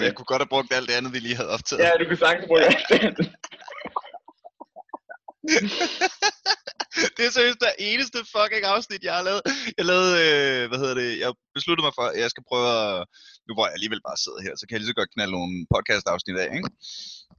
[0.00, 0.06] det.
[0.06, 1.82] jeg kunne godt have brugt alt det andet, vi lige havde optaget.
[1.84, 3.00] Ja, du kan sagtens bruge alt det.
[7.16, 9.42] det er seriøst det eneste fucking afsnit, jeg har lavet.
[9.78, 13.06] Jeg lavede, øh, hvad hedder det, jeg besluttede mig for, at jeg skal prøve at,
[13.46, 15.54] nu hvor jeg alligevel bare sidder her, så kan jeg lige så godt knalde nogle
[15.74, 16.70] podcast afsnit af, ikke?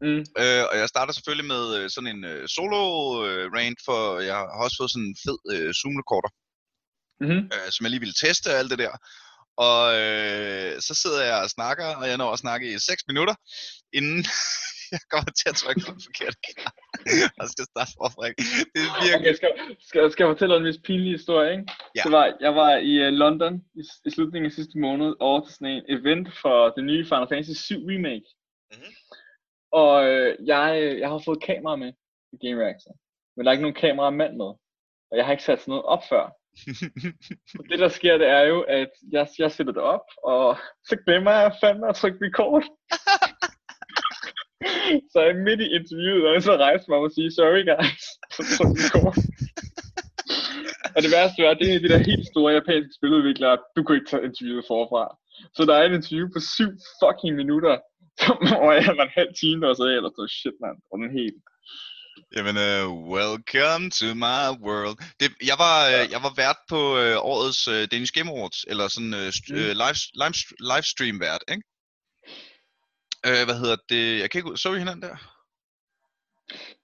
[0.05, 0.23] Mm.
[0.41, 2.83] Øh, og jeg starter selvfølgelig med øh, sådan en øh, solo
[3.28, 4.00] øh, rant, for
[4.30, 6.32] jeg har også fået sådan en fed øh, Zoom-recorder,
[7.24, 7.44] Mm-hmm.
[7.55, 8.94] øh, som jeg lige ville teste og alt det der.
[9.68, 13.36] Og øh, så sidder jeg og snakker, og jeg når at snakke i 6 minutter,
[13.97, 14.19] inden
[14.95, 16.75] jeg kommer til at trykke på den forkerte knap.
[17.39, 18.23] og skal starte forfra.
[18.73, 19.19] Det er virkelig...
[19.19, 19.51] Okay, skal,
[19.87, 21.65] skal, skal jeg fortælle en vis pinlig historie, ikke?
[21.97, 22.04] Ja.
[22.05, 25.54] Det var, jeg var i uh, London i, i slutningen af sidste måned over til
[25.54, 28.29] sådan en event for det nye Final Fantasy 7 Remake.
[28.73, 28.91] Mhm.
[29.82, 31.91] Og øh, jeg, øh, jeg har fået kamera med
[32.33, 32.94] i Game Reactor.
[33.35, 34.51] Men der er ikke nogen kameramand med.
[35.09, 36.38] Og jeg har ikke sat sådan noget op før.
[37.59, 40.57] Og det der sker, det er jo, at jeg, jeg sætter det op, og
[40.88, 42.63] så glemmer jeg fandme at trykke record.
[45.11, 48.03] så jeg midt i interviewet, og så rejser mig og siger, sorry guys,
[48.35, 49.16] så tryk record.
[50.95, 53.97] og det værste var, at det er de der helt store japanske spiludviklere, du kunne
[53.97, 55.03] ikke tage interviewet forfra.
[55.55, 57.75] Så der er et interview på syv fucking minutter,
[58.49, 60.95] hvor jeg var en halv time, og så er jeg ellers så shit, man, og
[60.99, 61.44] den helt.
[62.36, 64.98] Jamen, uh, welcome to my world.
[65.20, 66.03] Det, jeg, var, Ja.
[66.06, 69.53] uh, jeg var vært på uh, årets uh, Danish Game Awards, eller sådan uh, st-
[69.53, 69.56] Mm.
[69.56, 70.38] uh, live, live,
[70.73, 71.64] livestream vært, ikke?
[73.28, 74.20] Uh, hvad hedder det?
[74.20, 75.17] Jeg kan ikke ud- Så vi hinanden der?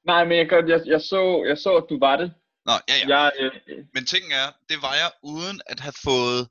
[0.06, 2.34] Nej, men jeg, jeg, jeg, så, jeg så, at du var det.
[2.66, 3.08] Nå, ja, ja.
[3.16, 3.52] Jeg, øh,
[3.94, 6.42] Men tingen er, det var jeg uden at have fået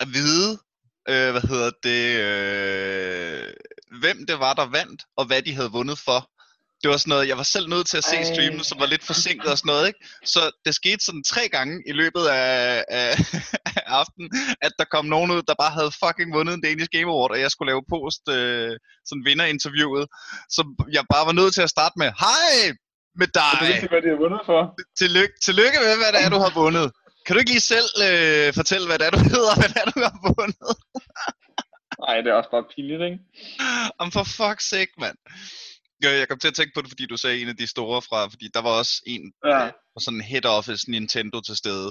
[0.00, 0.50] at vide,
[1.08, 3.52] øh, hvad hedder det, øh,
[4.00, 6.30] hvem det var, der vandt, og hvad de havde vundet for.
[6.82, 9.04] Det var sådan noget, jeg var selv nødt til at se streamen, som var lidt
[9.10, 10.00] forsinket og sådan noget, ikke?
[10.34, 13.10] Så det skete sådan tre gange i løbet af, af,
[13.76, 14.28] af aftenen,
[14.66, 17.40] at der kom nogen ud, der bare havde fucking vundet en Danish Game Award, og
[17.44, 18.72] jeg skulle lave post, øh,
[19.08, 20.06] sådan vinderinterviewet.
[20.54, 20.60] Så
[20.96, 22.52] jeg bare var nødt til at starte med, hej
[23.20, 23.60] med jeg dig!
[23.60, 24.60] ved ikke, hvad de har vundet for.
[25.00, 26.86] Tillykke, tillykke med, hvad det er, du har vundet.
[27.24, 29.88] Kan du ikke lige selv øh, fortælle, hvad det er, du hedder, hvad det er,
[29.96, 30.72] du har vundet?
[32.04, 33.18] Nej, det er også bare pinligt, ikke?
[34.02, 35.18] Om for fuck's sake, mand.
[36.02, 38.02] Jeg jeg kom til at tænke på det, fordi du sagde en af de store
[38.08, 39.64] fra, fordi der var også en Ja.
[39.92, 41.88] fra sådan en head office Nintendo til stede.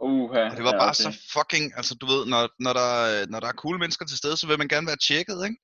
[0.00, 1.04] Uha, Og det var ja, bare okay.
[1.06, 2.90] så fucking, altså du ved, når, når, der,
[3.32, 5.58] når der er cool mennesker til stede, så vil man gerne være tjekket, ikke?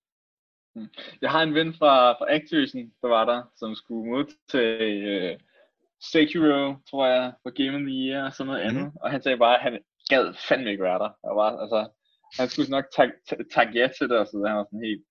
[1.22, 5.38] Jeg har en ven fra, fra Activision, der var der, som skulle modtage øh,
[6.12, 8.68] Sekiro, tror jeg, for Game of the Year og sådan noget Mhm.
[8.78, 8.92] andet.
[9.02, 9.74] Og han sagde bare, at han
[10.12, 11.10] gad fandme ikke være der.
[11.28, 11.80] Og bare, altså,
[12.38, 13.14] han skulle nok takke
[13.54, 15.04] tag ja til det, og så han var sådan helt...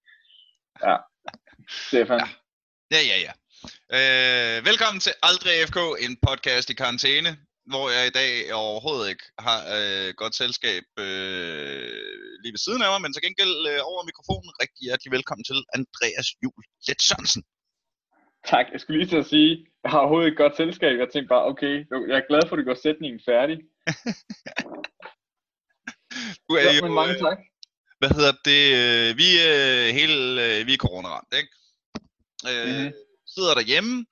[0.88, 0.96] Ja.
[1.88, 2.20] Stefan.
[2.20, 2.28] Ja.
[2.96, 3.34] Ja, ja, ja.
[3.98, 7.32] Øh, velkommen til Aldrig FK, en podcast i karantæne,
[7.72, 12.02] hvor jeg i dag overhovedet ikke har øh, godt selskab øh,
[12.42, 15.60] lige ved siden af mig, men til gengæld øh, over mikrofonen rigtig hjertelig velkommen til
[15.78, 17.44] Andreas Jul Let Sørensen.
[18.52, 18.66] Tak.
[18.74, 19.52] Jeg skulle lige til at sige,
[19.84, 20.94] jeg har overhovedet ikke godt selskab.
[21.04, 21.74] Jeg tænkte bare, okay,
[22.10, 23.58] jeg er glad for, at du går sætningen færdig.
[26.46, 27.40] Du er Ja, jo, men mange øh, tak.
[28.00, 31.50] Hvad hedder det, øh, vi er hele, øh, vi er corona-ramt, ikke?
[32.50, 32.94] Øh, Mhm.
[33.36, 34.06] Sidder derhjemme,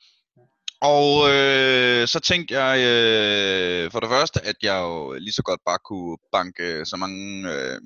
[0.81, 5.61] og øh, så tænkte jeg øh, for det første, at jeg jo lige så godt
[5.65, 7.81] bare kunne banke så mange øh,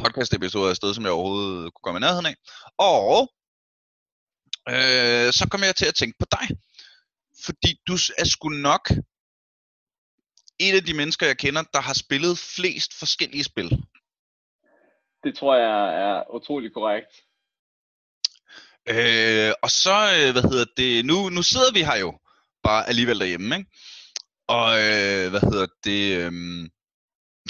[0.00, 2.34] podcast-episoder afsted, som jeg overhovedet kunne komme i nærheden af.
[2.78, 3.32] Og
[4.68, 6.46] øh, så kom jeg til at tænke på dig,
[7.44, 8.90] fordi du er sgu nok
[10.60, 13.68] et af de mennesker, jeg kender, der har spillet flest forskellige spil.
[15.24, 17.12] Det tror jeg er utrolig korrekt.
[18.88, 22.18] Øh, og så, øh, hvad hedder det, nu, nu sidder vi her jo
[22.62, 23.70] bare alligevel derhjemme, ikke?
[24.48, 26.32] Og øh, hvad hedder det, øh,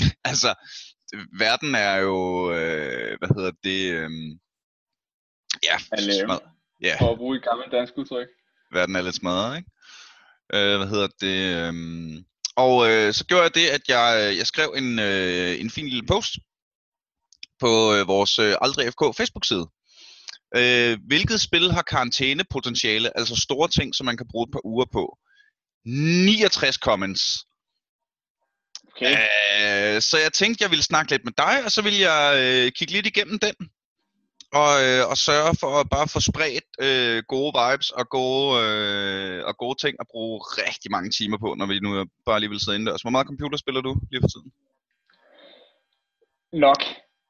[0.31, 0.55] altså,
[1.39, 2.19] verden er jo,
[2.53, 4.11] øh, hvad hedder det, øh,
[5.63, 6.39] ja, smad,
[6.83, 8.29] ja, For at bruge et gammelt dansk udtryk.
[8.73, 9.71] verden er lidt smadret, ikke?
[10.55, 11.75] Øh, hvad hedder det, øh,
[12.57, 16.07] og øh, så gjorde jeg det, at jeg, jeg skrev en, øh, en fin lille
[16.07, 16.33] post
[17.61, 19.67] på øh, vores øh, Aldrig FK Facebook-side.
[20.57, 24.87] Øh, hvilket spil har karantænepotentiale, altså store ting, som man kan bruge et par uger
[24.93, 25.19] på?
[25.85, 27.23] 69 comments.
[28.93, 29.13] Okay.
[29.13, 32.73] Øh, så jeg tænkte, jeg ville snakke lidt med dig, og så ville jeg øh,
[32.73, 33.55] kigge lidt igennem den.
[34.53, 39.45] Og, øh, og sørge for at bare få spredt øh, gode vibes og gode, øh,
[39.49, 41.91] og gode ting at bruge rigtig mange timer på, når vi nu
[42.27, 43.03] bare lige vil sidde indendørs.
[43.03, 44.51] Hvor meget computer spiller du lige for tiden?
[46.53, 46.81] Nok.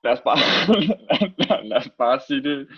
[0.04, 0.38] Lad os bare,
[1.38, 2.68] lad, lad os bare sige det.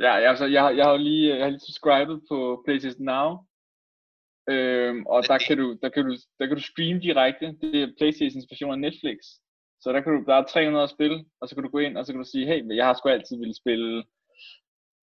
[0.00, 3.28] Ja, altså, jeg, jeg har jo lige, jeg har lige subscribet på Places Now.
[4.50, 7.46] Øhm, og der kan, du, der, kan du, der kan du streame direkte.
[7.60, 9.18] Det er PlayStations version af Netflix.
[9.80, 12.06] Så der, kan du, der er 300 spil, og så kan du gå ind, og
[12.06, 14.04] så kan du sige, hey, jeg har sgu altid ville spille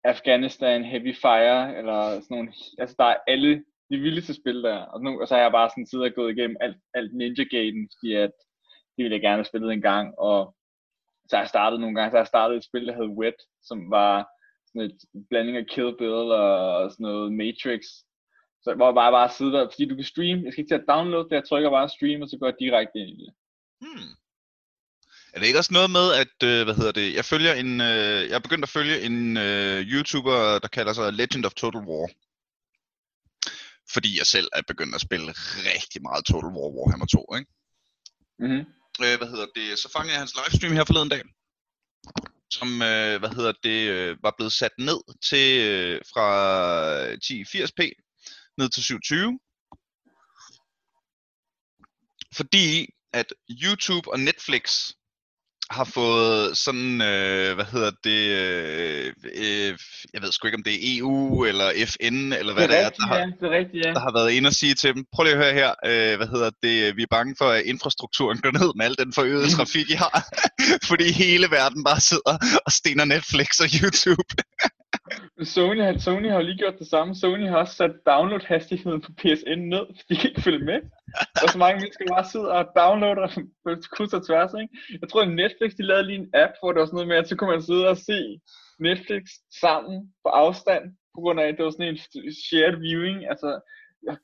[0.05, 5.03] Afghanistan, Heavy Fire, eller sådan nogle, altså der er alle de vildeste spil der, og,
[5.03, 7.89] nu, og så har jeg bare sådan siddet og gået igennem alt, alt Ninja Gaiden,
[7.99, 8.33] fordi at
[8.97, 10.55] det ville jeg gerne have spillet en gang, og
[11.33, 13.39] så jeg startet nogle gange, så har jeg startet et spil, der hed Wet,
[13.69, 14.13] som var
[14.67, 14.99] sådan et
[15.31, 17.83] blanding af Kill Bill og sådan noget Matrix,
[18.63, 20.83] så hvor jeg bare bare sidde der, fordi du kan streame, jeg skal ikke til
[20.83, 23.33] at downloade det, jeg trykker bare stream, og så går jeg direkte ind i det.
[23.85, 24.13] Hmm.
[25.33, 28.21] Er det ikke også noget med, at, øh, hvad hedder det, jeg følger en, øh,
[28.29, 32.07] jeg er begyndt at følge en øh, YouTuber, der kalder sig Legend of Total War.
[33.95, 35.31] Fordi jeg selv er begyndt at spille
[35.71, 37.51] rigtig meget Total War Warhammer 2, ikke?
[38.43, 38.65] Mm-hmm.
[39.01, 41.23] Øh, hvad hedder det, så fangede jeg hans livestream her forleden dag,
[42.51, 46.27] som, øh, hvad hedder det, øh, var blevet sat ned til, øh, fra
[47.07, 47.81] øh, 1080p
[48.59, 49.39] ned til 720.
[52.35, 54.93] Fordi at YouTube og Netflix
[55.73, 59.13] har fået sådan, øh, hvad hedder det, øh,
[59.45, 59.79] øh,
[60.15, 62.99] jeg ved sgu ikke om det er EU eller FN eller hvad det er, det
[62.99, 63.93] er, der har, ja, det er rigtigt, ja.
[63.93, 66.29] der har været inde og sige til dem, prøv lige at høre her, øh, hvad
[66.35, 69.91] hedder det, vi er bange for, at infrastrukturen går ned med al den forøgede trafik,
[69.91, 70.17] I har,
[70.91, 72.35] fordi hele verden bare sidder
[72.67, 74.33] og stener Netflix og YouTube.
[75.45, 77.15] Sony, Sony har jo lige gjort det samme.
[77.15, 80.79] Sony har også sat download-hastigheden på PSN ned, fordi de kan ikke følge med.
[81.43, 83.29] Og så mange mennesker bare sidder og downloader
[83.65, 84.73] på kryds og tværs, ikke?
[85.01, 87.17] Jeg tror, at Netflix, de lavede lige en app, hvor det var sådan noget med,
[87.17, 88.19] at så kunne man sidde og se
[88.87, 89.23] Netflix
[89.61, 89.95] sammen
[90.25, 92.03] på afstand, på grund af, at det var sådan en
[92.49, 93.19] shared viewing.
[93.33, 93.49] Altså,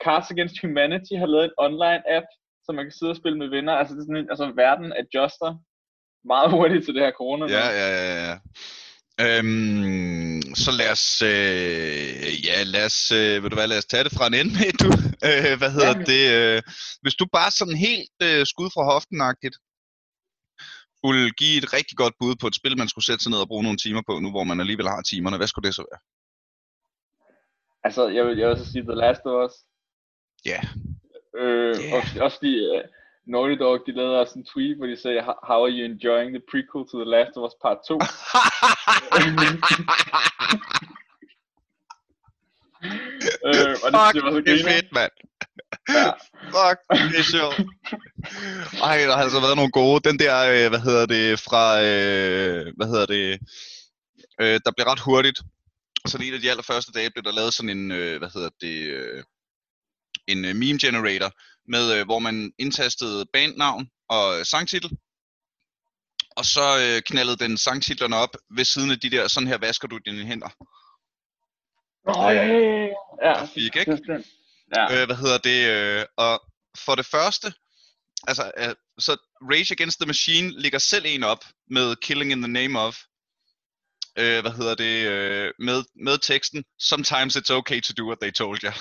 [0.04, 2.28] Cards Against Humanity har lavet en online app,
[2.64, 3.74] så man kan sidde og spille med venner.
[3.80, 5.50] Altså, det er sådan en, altså verden adjuster
[6.32, 7.44] meget hurtigt til det her corona.
[7.58, 8.34] Ja, ja, ja, ja.
[9.26, 14.04] Øhm, så lad os, øh, ja, lad os, øh, ved du hvad, lad os tage
[14.04, 14.90] det fra en ende med, du.
[15.28, 16.04] Øh, hvad hedder Ja.
[16.12, 16.24] det?
[16.36, 16.62] Øh,
[17.02, 19.56] hvis du bare sådan helt øh, skud fra hoften-agtigt,
[21.08, 23.48] skulle give et rigtig godt bud på et spil, man skulle sætte sig ned og
[23.48, 26.00] bruge nogle timer på, nu hvor man alligevel har timerne, hvad skulle det så være?
[27.86, 29.54] Altså, jeg vil, jeg vil så sige The Last of Us.
[30.52, 30.60] Ja.
[31.42, 31.96] Øh, Yeah.
[31.98, 32.80] også, også fordi uh,
[33.32, 36.42] Naughty Dog, de lavede også en tweet, hvor de sagde, "How- are you enjoying the
[36.50, 37.94] prequel to The Last of Us Part 2?
[43.48, 45.14] øh, og det, Fuck, det var så det er fedt, mand.
[45.88, 46.10] Ja.
[46.54, 46.78] Fuck,
[47.10, 47.58] det er sjovt.
[48.82, 50.08] Ej, der har altså været nogle gode.
[50.08, 53.38] Den der, øh, hvad hedder det, fra, øh, hvad hedder det,
[54.40, 55.40] øh, der blev ret hurtigt.
[56.06, 58.78] Så en af de allerførste dage blev der lavet sådan en, øh, hvad hedder det,
[58.98, 59.22] øh,
[60.26, 61.30] en meme generator,
[61.68, 64.90] med, øh, hvor man indtastede bandnavn og sangtitel.
[66.36, 69.88] Og så øh, knaldede den sangtitlerne op ved siden af de der, sådan her vasker
[69.88, 70.48] du dine hænder.
[72.06, 72.86] Nå, ja, ja, ja,
[73.22, 73.38] ja.
[73.38, 73.44] ja.
[73.44, 74.24] Fik, ikke?
[74.76, 75.00] Ja.
[75.00, 75.68] Øh, hvad hedder det?
[75.68, 76.42] Øh, og
[76.84, 77.52] for det første,
[78.26, 79.16] altså, øh, så
[79.52, 82.96] Rage Against the Machine ligger selv en op med Killing in the Name of.
[84.18, 85.06] Øh, hvad hedder det?
[85.06, 88.72] Øh, med, med teksten, Sometimes it's okay to do what they told you.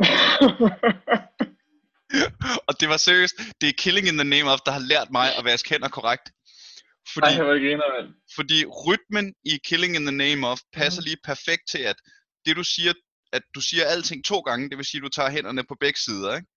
[2.68, 5.36] og det var seriøst, det er Killing in the Name of, der har lært mig
[5.36, 6.30] at vaske hænder korrekt.
[7.14, 11.78] Fordi, Ej, griner, fordi rytmen i Killing in the Name of passer lige perfekt til,
[11.78, 11.96] at
[12.46, 12.92] det du siger,
[13.32, 15.98] at du siger alting to gange, det vil sige, at du tager hænderne på begge
[16.00, 16.48] sider, ikke?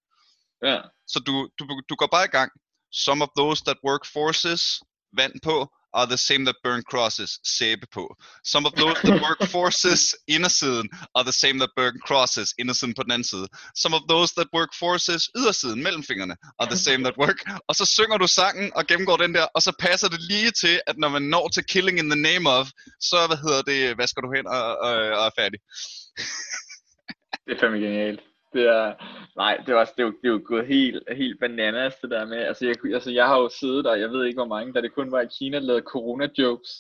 [0.64, 0.80] Ja.
[1.08, 2.52] Så du, du, du går bare i gang.
[2.94, 4.82] Some of those that work forces,
[5.18, 8.16] vand på, are the same that burn crosses, sæbe på.
[8.44, 13.04] Some of those that work forces, indersiden, are the same that burn crosses, indersiden på
[13.04, 13.48] den anden side.
[13.76, 17.40] Some of those that work forces, ydersiden, mellem fingrene, are the same that work.
[17.68, 20.82] Og så synger du sangen og gennemgår den der, og så passer det lige til,
[20.88, 22.68] at når man når til Killing in the Name of,
[23.00, 25.60] så, hvad hedder det, vasker du hen og, og, og er færdig.
[27.46, 28.22] Det er fandme genialt.
[28.54, 28.94] Det er,
[29.36, 32.66] nej, det var, det var, det var gået helt, helt bananas det der med, altså
[32.66, 35.12] jeg, altså jeg har jo siddet der, jeg ved ikke hvor mange, da det kun
[35.12, 36.74] var i Kina, der lavede corona-jokes.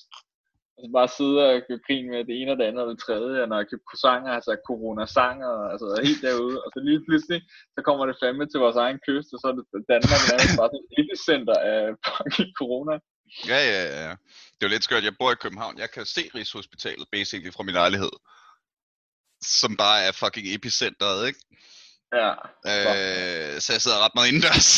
[0.77, 3.41] Altså bare sidde og gøre grin med det ene og det andet og det tredje,
[3.43, 7.39] og når jeg købte croissanter, altså corona-sanger, altså helt derude, og så lige pludselig,
[7.75, 10.69] så kommer det fandme til vores egen kyst, og så er det Danmark nærmest bare
[10.71, 12.95] sådan et epicenter af fucking corona.
[13.51, 14.11] Ja, ja, ja.
[14.55, 15.03] Det er jo lidt skørt.
[15.09, 15.75] Jeg bor i København.
[15.83, 18.13] Jeg kan se Rigshospitalet, basically, fra min lejlighed.
[19.43, 21.39] Som bare er fucking epicentret, ikke?
[22.19, 22.31] Ja.
[22.71, 24.71] Øh, så jeg sidder ret meget indendørs.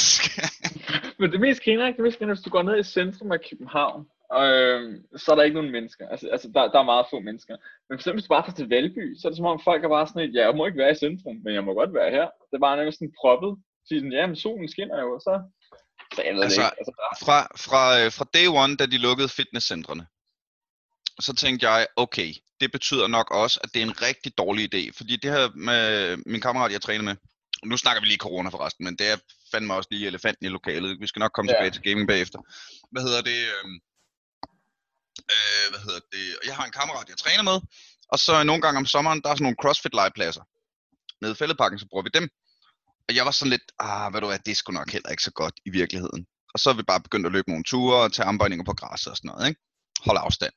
[1.19, 1.86] Men det mest griner?
[1.91, 4.81] Det mest griner, hvis du går ned i centrum af København, og øh,
[5.22, 6.07] så er der ikke nogen mennesker.
[6.13, 7.55] Altså, altså der, der er meget få mennesker.
[7.86, 9.81] Men for eksempel, hvis du bare tager til Valby, så er det som om folk
[9.84, 11.93] er bare sådan et, ja, jeg må ikke være i centrum, men jeg må godt
[12.00, 12.25] være her.
[12.50, 13.51] Det er bare nærmest sådan proppet.
[13.86, 15.34] Så sådan, ja, men solen skinner jo, og så...
[16.15, 16.79] Så jeg ved Altså, det ikke.
[16.81, 20.05] Altså, der, fra, fra, øh, fra day one, da de lukkede fitnesscentrene,
[21.19, 24.91] så tænkte jeg, okay, det betyder nok også, at det er en rigtig dårlig idé.
[24.98, 27.15] Fordi det her med min kammerat, jeg træner med,
[27.65, 29.17] nu snakker vi lige corona forresten, men det er
[29.51, 31.00] fandme også lige elefanten i lokalet.
[31.00, 31.57] Vi skal nok komme Ja.
[31.57, 32.39] tilbage til gaming bagefter.
[32.91, 33.39] Hvad hedder det?
[33.55, 33.65] Øh,
[35.34, 36.25] øh, hvad hedder det?
[36.45, 37.57] Jeg har en kammerat, jeg træner med,
[38.13, 40.43] og så nogle gange om sommeren, der er sådan nogle CrossFit-legepladser.
[41.22, 42.29] Nede i fældeparken, så bruger vi dem.
[43.10, 45.24] Og jeg var sådan lidt, ah, ved du hvad, det er sgu nok heller ikke
[45.24, 46.25] så godt i virkeligheden.
[46.53, 49.07] Og så er vi bare begyndt at løbe nogle ture og tage armbøjninger på græs
[49.07, 49.62] og sådan noget, ikke?
[50.05, 50.53] Hold afstand.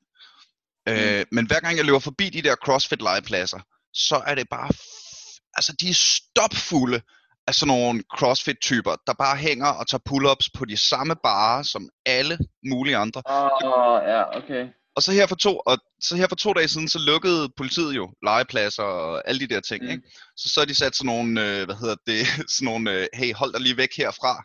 [0.89, 0.95] Mm.
[0.97, 3.61] Øh, men hver gang jeg løber forbi de der CrossFit-legepladser,
[3.95, 7.01] så er det bare, f- altså de er stopfulde
[7.47, 11.89] af sådan nogle CrossFit-typer, der bare hænger og tager pull-ups på de samme barer som
[12.07, 13.23] alle mulige andre.
[13.31, 14.67] Åh, oh, ja, okay.
[14.97, 17.97] Og så her for to, og så her for to dage siden, så lukkede politiet
[17.97, 19.87] jo legepladser og alle de der ting, Mm.
[19.87, 19.93] mm.
[19.93, 20.09] ikke?
[20.37, 23.35] Så så har de sat sådan nogle, øh, hvad hedder det, sådan nogle, øh, hey,
[23.35, 24.45] hold dig lige væk herfra,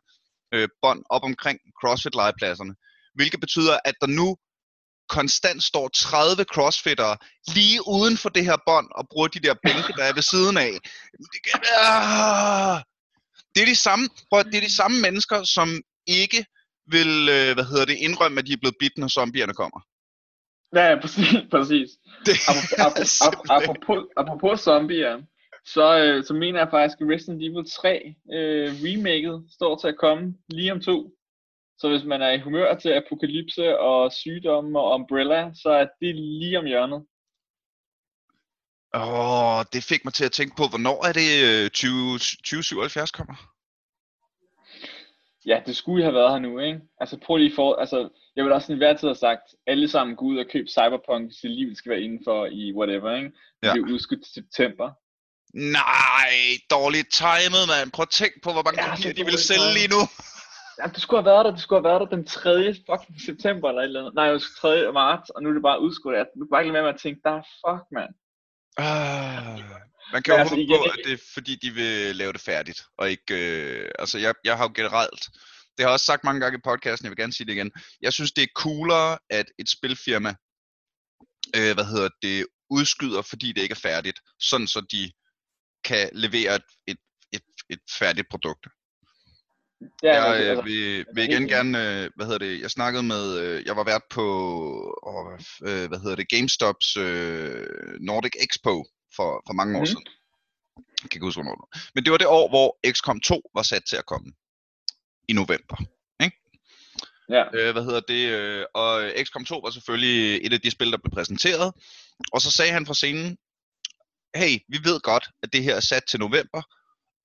[0.54, 2.74] øh, bånd op omkring CrossFit-legepladserne.
[3.16, 4.38] Hvilket betyder, at der nu
[5.18, 7.16] konstant står 30 crossfittere
[7.56, 10.58] lige uden for det her bånd og bruger de der bænke, der er ved siden
[10.68, 10.74] af.
[13.54, 15.68] Det, er de samme, prøv, det er de samme mennesker, som
[16.08, 16.46] ikke
[16.96, 19.80] vil, øh, hvad hedder det, indrømme, at de er blevet bidt, når zombierne kommer.
[20.76, 21.28] Ja, ja, præcis.
[21.56, 21.90] præcis.
[22.26, 22.36] Det
[22.86, 23.22] Apropos, apropos,
[23.58, 25.16] apropos, apropos zombier,
[25.66, 29.98] så, øh, så mener jeg faktisk, at Resident Evil 3 øh, remaket står til at
[29.98, 30.98] komme lige om to.
[31.84, 36.16] Så hvis man er i humør til apokalypse og sygdomme og umbrella, så er det
[36.16, 37.06] lige om hjørnet.
[38.94, 41.30] Åh, oh, det fik mig til at tænke på, hvornår er det
[41.66, 43.36] øh, 20, 2077 kommer?
[45.46, 46.80] Ja, det skulle jo have været her nu, ikke?
[47.02, 50.16] Altså prøv lige for, altså jeg vil også sådan hver tid have sagt, alle sammen
[50.16, 53.32] gå ud og køb Cyberpunk, hvis dit liv skal være indenfor i whatever, ikke?
[53.62, 53.74] Det Ja.
[53.74, 54.88] bliver udskudt til september.
[55.80, 56.34] Nej,
[56.76, 57.92] dårligt timet, mand.
[57.96, 60.02] Prøv at tænk på, hvor mange Ja, papirer de vil sælge lige nu.
[60.80, 62.74] Ja, det skulle have været der, det skulle have været der den 3.
[62.90, 64.14] fucking september eller et eller andet.
[64.16, 64.92] Nej, det var 3.
[64.92, 66.16] marts, og nu er det bare udskudt.
[66.16, 68.12] Jeg kan bare ikke lade være med at tænke, der er fuck, mand.
[68.78, 69.60] Ah,
[70.14, 72.80] man kan jo altså, håbe på, at det er fordi, de vil lave det færdigt.
[72.98, 75.24] Og ikke, øh, altså jeg, jeg har jo generelt,
[75.74, 77.72] det har jeg også sagt mange gange i podcasten, jeg vil gerne sige det igen.
[78.02, 80.34] Jeg synes, det er coolere, at et spilfirma,
[81.58, 84.20] øh, hvad hedder det, udskyder, fordi det ikke er færdigt.
[84.40, 85.12] Sådan så de
[85.84, 86.98] kan levere et, et,
[87.32, 88.68] et, et færdigt produkt.
[90.04, 93.66] Ja, jeg altså, vil, vil igen gerne, øh, hvad hedder det, jeg snakkede med, øh,
[93.66, 94.26] jeg var vært på,
[95.08, 95.26] åh,
[95.90, 96.96] hvad hedder det, GameStops
[98.00, 98.86] Nordic Expo
[99.16, 99.86] for, for mange år Mhm.
[99.86, 100.06] siden.
[100.78, 101.70] Jeg kan ikke huske, hvornår.
[101.96, 104.32] Men det var det år, hvor XCOM 2 var sat til at komme.
[105.30, 105.78] I november.
[107.30, 107.44] ja.
[107.54, 108.24] Øh, hvad hedder det?
[108.74, 111.74] Og XCOM 2 var selvfølgelig et af de spil, der blev præsenteret.
[112.34, 113.38] Og så sagde han fra scenen,
[114.36, 116.62] hey, vi ved godt, at det her er sat til november,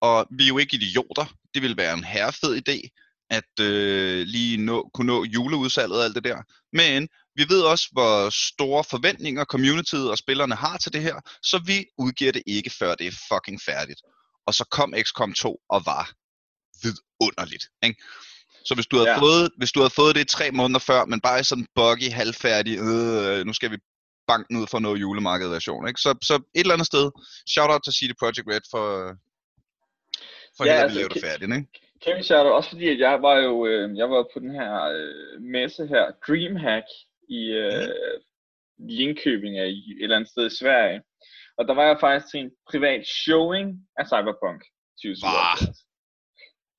[0.00, 1.24] og vi er jo ikke idioter.
[1.54, 2.88] Det ville være en herrefed idé,
[3.30, 6.42] at øh, lige nå, kunne nå juleudsalget og alt det der.
[6.72, 11.62] Men vi ved også, hvor store forventninger communityet og spillerne har til det her, så
[11.66, 14.00] vi udgiver det ikke, før det er fucking færdigt.
[14.46, 16.10] Og så kom XCOM 2 og var
[16.82, 17.64] vidunderligt.
[17.82, 18.02] Ikke?
[18.64, 19.18] Så hvis du, havde Ja.
[19.18, 22.10] fået, hvis du havde fået det tre måneder før, men bare i sådan en buggy,
[22.10, 23.78] halvfærdig, øh, nu skal vi
[24.28, 25.88] banken ud for noget julemarked version.
[25.88, 26.00] Ikke?
[26.00, 27.10] Så, så et eller andet sted,
[27.48, 28.84] shout out til CD Projekt Red for,
[30.58, 31.56] for Ja, altså, lave det færdigt.
[31.56, 31.68] Ikke?
[32.04, 35.40] Kæmpe shout også fordi, at jeg var jo øh, jeg var på den her øh,
[35.42, 36.86] messe her, Dreamhack,
[37.28, 37.88] i øh,
[38.78, 41.02] Linköping af i et eller andet sted i Sverige.
[41.58, 44.60] Og der var jeg faktisk til en privat showing af Cyberpunk
[45.02, 45.78] 2077.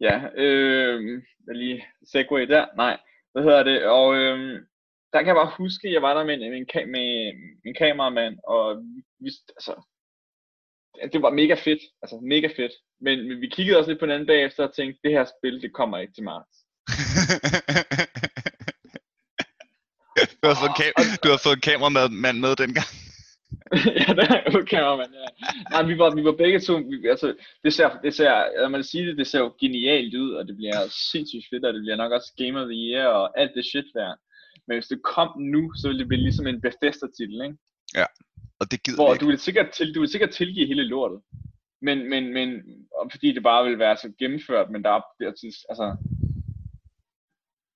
[0.01, 2.65] Ja, øh, jeg lige segway der.
[2.75, 2.99] Nej,
[3.31, 3.83] hvad hedder det?
[3.85, 4.61] Og øh,
[5.13, 7.33] der kan jeg bare huske, at jeg var der med, en- med, en, med
[7.63, 8.83] min kameramand, og
[9.19, 9.73] vi, altså,
[11.13, 12.71] det var mega fedt, altså mega fedt.
[13.01, 15.73] Men, men vi kiggede også lidt på hinanden bagefter og tænkte, det her spil, det
[15.73, 16.55] kommer ikke til marts.
[20.41, 22.89] du, har fået kam- du har fået kameramand med dengang.
[24.03, 25.27] ja, det er jo kameramand, ja.
[25.71, 28.85] Nej, vi var, vi var begge to, vi, altså, det ser, det ser, lad mig
[28.85, 30.79] sige det, det ser jo genialt ud, og det bliver
[31.11, 33.85] sindssygt fedt, og det bliver nok også Game of the Year, og alt det shit
[33.93, 34.13] der.
[34.67, 37.57] Men hvis det kom nu, så ville det blive ligesom en Bethesda-titel, ikke?
[38.59, 39.23] Og det gider Hvor ikke.
[39.23, 41.19] du vil sikkert, til, du vil sikkert tilgive hele lortet.
[41.81, 42.63] Men, men, men,
[42.95, 45.97] og fordi det bare vil være så gennemført, men der er, der, til- altså,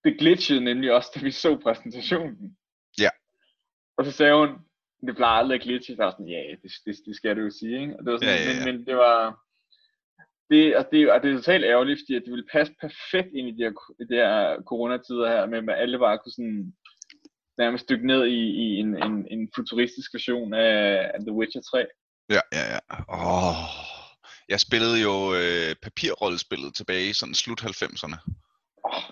[0.04, 2.58] det glitchede nemlig også, da vi så præsentationen.
[3.00, 3.10] Ja.
[3.98, 4.50] Og så sagde hun,
[5.08, 7.42] det plejer aldrig at glitche, så jeg var sådan, ja, det, det, det skal du
[7.42, 7.96] jo sige, ikke?
[8.00, 8.66] Og det var sådan, Ja, ja, ja.
[8.66, 9.40] Men, men det var,
[10.50, 13.48] det, og det, og det er totalt ærgerligt, fordi at det ville passe perfekt ind
[13.50, 13.72] i de her,
[14.10, 16.74] de her coronatider her, med at alle bare kunne sådan,
[17.58, 21.86] nærmest dykke ned i, i en, en, en futuristisk version af, af The Witcher 3.
[22.30, 22.80] Ja, ja, ja.
[23.08, 23.56] Oh.
[24.50, 28.18] Jeg spillede jo øh, papirrollespillet tilbage i sådan slut 90'erne.
[28.84, 29.04] Oh,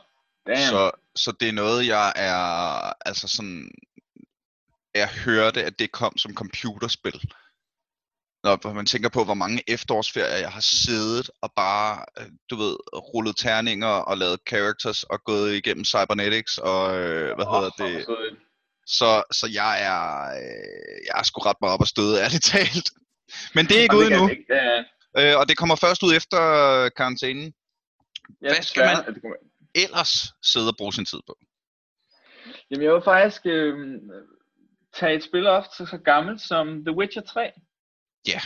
[0.47, 0.69] damn.
[0.69, 3.71] Så, så det er noget, jeg er, altså sådan,
[4.95, 7.21] jeg hørte, at det kom som computerspil.
[8.43, 12.77] når man tænker på, hvor mange efterårsferier jeg har siddet og bare, øh, du ved,
[12.93, 18.05] rullet terninger og lavet characters og gået igennem cybernetics og, øh, hvad oh, hedder det?
[18.85, 20.01] Så, så jeg er,
[20.37, 22.89] øh, jeg er sgu ret meget op og støde, ærligt talt.
[23.55, 24.29] Men det er ikke ude endnu.
[25.17, 26.39] Øh, og det kommer først ud efter
[26.97, 27.53] karantænen.
[28.41, 29.15] Ja, Hvad skal man
[29.75, 31.35] ellers sidde og bruge sin tid på?
[32.69, 34.01] Jamen jeg vil faktisk øh,
[34.93, 37.51] tage et spil op til så gammelt som The Witcher 3.
[38.27, 38.41] Ja.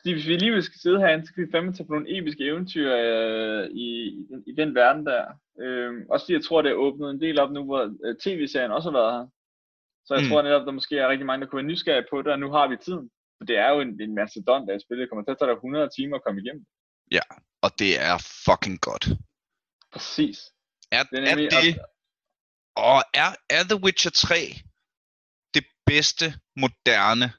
[0.00, 2.44] Fordi hvis vi lige skal sidde herinde, så kan vi fandme tage på nogle episke
[2.44, 5.24] eventyr øh, i, i, i den verden der.
[5.60, 8.70] Øh, også fordi jeg tror, det er åbnet en del op nu, hvor øh, tv-serien
[8.70, 9.26] også har været her.
[10.06, 10.28] Så jeg mm.
[10.28, 12.50] tror netop, der måske er rigtig mange, der kunne være nysgerrige på det, og nu
[12.50, 13.10] har vi tiden.
[13.38, 14.98] For det er jo en, en mastodont af spil.
[15.00, 16.64] Det kommer til at tage dig 100 timer at komme igennem.
[17.16, 17.24] Ja,
[17.64, 18.16] og det er
[18.46, 19.04] fucking godt.
[19.92, 20.38] Præcis.
[20.92, 21.78] Er det, er det
[22.76, 24.36] og er, er The Witcher 3
[25.54, 26.26] det bedste
[26.56, 27.32] moderne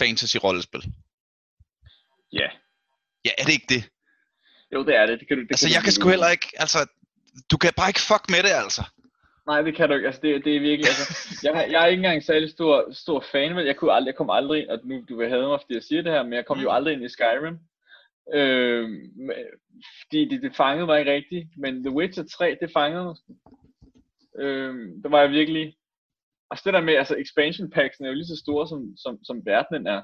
[0.00, 0.82] fantasy-rollespil?
[2.32, 2.48] Ja.
[3.24, 3.82] Ja, er det ikke det?
[4.74, 5.20] Jo, det er det.
[5.20, 6.80] det, kan du, det altså, kan jeg du, kan sgu heller ikke, altså,
[7.50, 8.82] du kan bare ikke fuck med det, altså.
[9.46, 10.06] Nej, det kan du ikke.
[10.06, 13.54] Altså, det, det er virkelig, altså, jeg, jeg er ikke engang særlig stor, stor fan,
[13.54, 15.82] men jeg, kunne aldrig, jeg kom aldrig, og nu du vil have mig, fordi jeg
[15.82, 16.62] siger det her, men jeg kom mm.
[16.62, 17.58] jo aldrig ind i Skyrim.
[18.34, 18.88] Øh,
[20.02, 23.16] fordi det, det fangede mig ikke rigtigt, men The Witcher 3, det fangede mig.
[24.38, 25.76] Øh, der var jeg virkelig,
[26.50, 29.46] altså det der med, altså expansion packs er jo lige så store, som, som, som
[29.46, 30.02] verdenen er.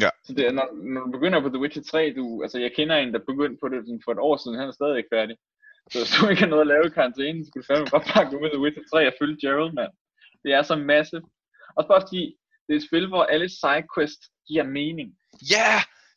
[0.00, 0.10] Ja.
[0.24, 2.96] Så det er, når, når du begynder på The Witcher 3, du, altså jeg kender
[2.96, 5.36] en, der begyndte på det sådan for et år siden, han er stadig ikke færdig.
[5.90, 8.30] Så hvis du ikke har noget at lave i karantæne, så skulle du fandme bare
[8.30, 9.92] gå ud The Witcher 3 og følge Gerald, mand.
[10.44, 11.28] Det er så massivt.
[11.76, 12.22] Og bare fordi,
[12.64, 15.08] det er et spil, hvor alle sidequests giver mening.
[15.54, 15.72] Ja,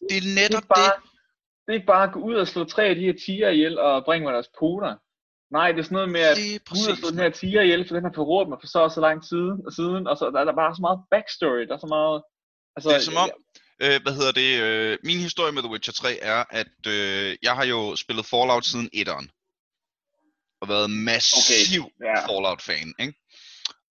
[0.09, 0.69] det er netop det.
[0.69, 1.09] Er bare, det.
[1.63, 3.79] det er ikke bare at gå ud og slå tre af de her tiger ihjel
[3.79, 4.95] og bringe mig deres poter.
[5.51, 6.37] Nej, det er sådan noget med at
[6.79, 9.01] ud og slå den her tiger ihjel, for den har forrådt mig for så så
[9.01, 11.83] lang tid og siden, og så der er der bare så meget backstory, der er
[11.85, 12.17] så meget...
[12.75, 13.29] Altså, det er som om,
[13.83, 17.53] øh, hvad hedder det, øh, min historie med The Witcher 3 er, at øh, jeg
[17.59, 19.27] har jo spillet Fallout siden 1'eren.
[20.65, 22.27] Og været massiv okay, yeah.
[22.27, 23.13] Fallout-fan, ikke?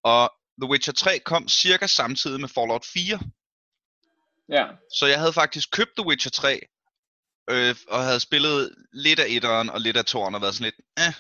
[0.05, 0.33] Og
[0.63, 3.19] The Witcher 3 kom cirka samtidig med Fallout 4.
[4.49, 4.67] Ja.
[4.99, 6.61] Så jeg havde faktisk købt The Witcher 3,
[7.51, 10.89] øh, og havde spillet lidt af etteren og lidt af toren, og været sådan lidt,
[10.99, 11.15] eh.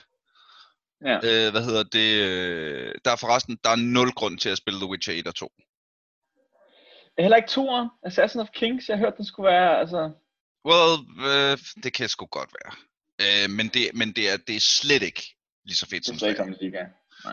[1.04, 1.16] Ja.
[1.16, 2.10] Øh, hvad hedder det?
[2.22, 5.34] Øh, der er forresten, der er nul grund til at spille The Witcher 1 og
[5.34, 5.52] 2.
[7.18, 10.10] Heller ikke toren, Assassin of Kings, jeg hørte, den skulle være, altså...
[10.68, 10.92] Well,
[11.30, 12.72] øh, det kan sgu godt være.
[13.20, 15.33] Øh, men det, men det, er, det er slet ikke
[15.64, 16.20] lige så fedt som det.
[16.20, 16.42] Det er ikke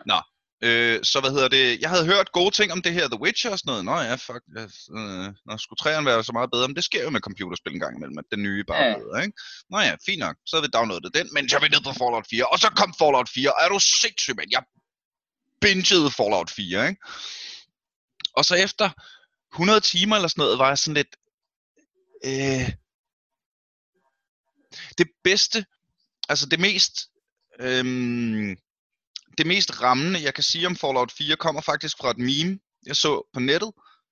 [0.06, 0.22] Nå,
[0.64, 3.52] Øh, så hvad hedder det, jeg havde hørt gode ting om det her The Witcher
[3.52, 3.86] og sådan noget.
[3.86, 7.10] Nå ja, fuck, øh, når skulle træerne være så meget bedre, men det sker jo
[7.10, 8.98] med computerspil en gang imellem, at den nye bare ja.
[8.98, 9.38] bedre, ikke?
[9.70, 12.28] Nå ja, fint nok, så havde vi downloadet den, men jeg vil ned på Fallout
[12.30, 14.64] 4, og så kom Fallout 4, og er du sindssyg, mand, jeg
[15.62, 17.02] bingede Fallout 4, ikke?
[18.38, 18.88] Og så efter
[19.54, 21.14] 100 timer eller sådan noget, var jeg sådan lidt,
[22.30, 22.68] øh,
[24.98, 25.66] det bedste,
[26.30, 26.96] altså det mest,
[27.62, 28.58] øh,
[29.38, 32.96] det mest rammende, jeg kan sige om Fallout 4, kommer faktisk fra et meme, jeg
[32.96, 33.72] så på nettet,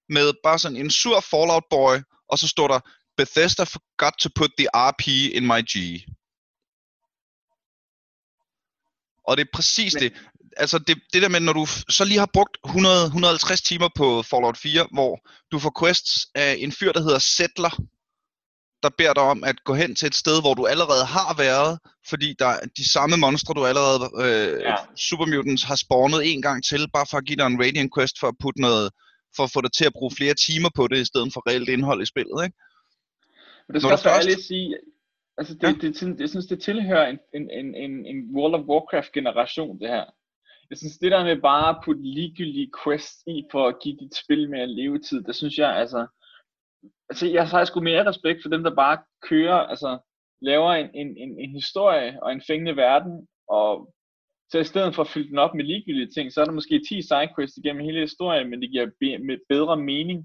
[0.10, 1.98] med bare sådan en sur Fallout boy,
[2.30, 2.80] og så står der,
[3.18, 5.74] Bethesda forgot to put the RP in my G.
[9.28, 10.04] Og det er præcis Men...
[10.04, 10.14] det.
[10.58, 14.58] Altså det, det der med, når du så lige har brugt 100-150 timer på Fallout
[14.58, 15.20] 4, hvor
[15.52, 17.78] du får quests af en fyr, der hedder Settler,
[18.84, 21.80] der beder dig om at gå hen til et sted, hvor du allerede har været,
[22.10, 24.76] fordi der er de samme monstre, du allerede, øh, ja.
[24.96, 28.28] Supermutants, har spawnet en gang til, bare for at give dig en Radiant Quest for
[28.28, 28.88] at putte noget,
[29.36, 31.70] for at få dig til at bruge flere timer på det, i stedet for reelt
[31.70, 32.58] indhold i spillet, ikke?
[33.68, 34.78] Men det skal også lige sige,
[35.38, 35.72] altså det, ja.
[35.82, 39.80] det, det, jeg synes, det tilhører en, en, en, en, en World of Warcraft generation,
[39.80, 40.06] det her.
[40.70, 44.16] Jeg synes, det der med bare at putte ligegyldige quests i, for at give dit
[44.16, 46.08] spil mere levetid, det synes jeg, altså,
[47.10, 48.98] altså, jeg har sgu mere respekt for dem, der bare
[49.30, 49.98] kører, altså,
[50.42, 53.94] laver en, en, en, en historie og en fængende verden, og
[54.52, 56.82] så i stedet for at fylde den op med ligegyldige ting, så er der måske
[56.90, 60.20] 10 sidequests igennem hele historien, men det giver be, med bedre mening.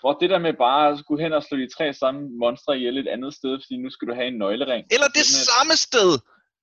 [0.00, 2.98] Hvor det der med bare at skulle hen og slå de tre samme monstre ihjel
[2.98, 4.86] et andet sted, fordi nu skal du have en nøglering.
[4.90, 6.10] Eller det samme sted!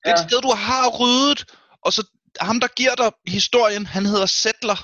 [0.06, 0.28] Det ja.
[0.28, 1.40] sted, du har ryddet,
[1.86, 2.02] og så
[2.48, 4.80] ham, der giver dig historien, han hedder Settler.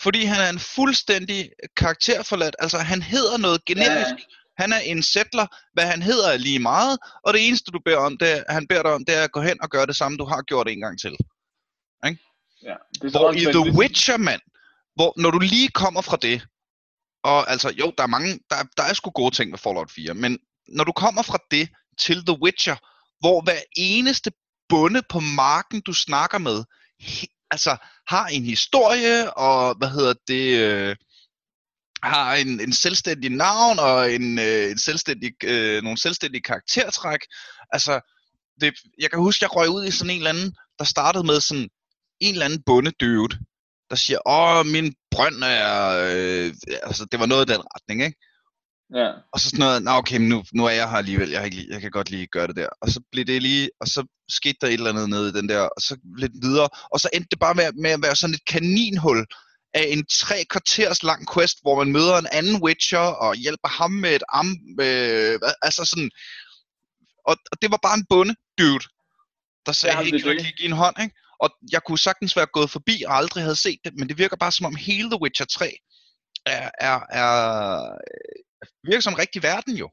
[0.00, 2.56] Fordi han er en fuldstændig karakterforladt.
[2.58, 4.10] Altså, han hedder noget generisk.
[4.10, 4.62] Ja.
[4.62, 5.46] Han er en settler.
[5.72, 6.98] Hvad han hedder er lige meget.
[7.24, 9.40] Og det eneste, du beder om, det, han beder dig om, det er at gå
[9.40, 11.16] hen og gøre det samme, du har gjort en gang til.
[12.06, 12.18] Ikke?
[12.62, 14.40] Ja, det hvor i The Witcher, mand,
[14.94, 16.46] hvor når du lige kommer fra det,
[17.24, 20.14] og altså, jo, der er mange, der, der er sgu gode ting med Fallout 4,
[20.14, 22.76] men når du kommer fra det til The Witcher,
[23.20, 24.32] hvor hver eneste
[24.68, 26.64] bunde på marken, du snakker med,
[27.50, 27.76] altså
[28.08, 30.96] har en historie, og hvad hedder det, øh,
[32.02, 37.20] har en, en selvstændig navn og en, øh, en selvstændig, øh, nogle selvstændige karaktertræk.
[37.72, 38.00] Altså,
[38.60, 41.40] det, jeg kan huske, jeg røg ud i sådan en eller anden, der startede med
[41.40, 41.68] sådan
[42.20, 43.38] en eller anden bundedøvet,
[43.90, 48.18] der siger, åh, min brønd er, øh, altså det var noget i den retning, ikke?
[48.94, 49.12] Ja.
[49.32, 51.44] Og så sådan noget, nå okay, men nu, nu er jeg her alligevel, jeg, har
[51.44, 52.68] ikke, jeg kan godt lige gøre det der.
[52.80, 55.48] Og så blev det lige, og så skete der et eller andet nede i den
[55.48, 56.68] der, og så lidt videre.
[56.92, 59.26] Og så endte det bare med, med at være sådan et kaninhul
[59.74, 63.90] af en tre kvarters lang quest, hvor man møder en anden Witcher og hjælper ham
[63.90, 66.10] med et arm, øh, altså sådan,
[67.28, 68.84] og, og det var bare en bunde dude,
[69.66, 71.14] der sagde, Ja, hey, kan du ikke give en hånd, ikke?
[71.40, 74.36] Og jeg kunne sagtens være gået forbi og aldrig havde set det, men det virker
[74.36, 75.78] bare som om hele The Witcher 3
[76.46, 77.28] er, er, er
[78.88, 79.88] virker som en rigtig verden jo.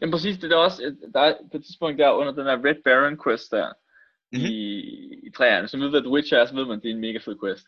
[0.00, 2.82] Jamen præcis, det er også, der er på et tidspunkt der under den der Red
[2.84, 3.72] Baron quest der,
[4.32, 4.44] Mhm.
[4.44, 4.56] i,
[5.26, 7.00] i træerne, som ved, hvad The Witcher er, så ved man, at det er en
[7.06, 7.66] mega fed quest.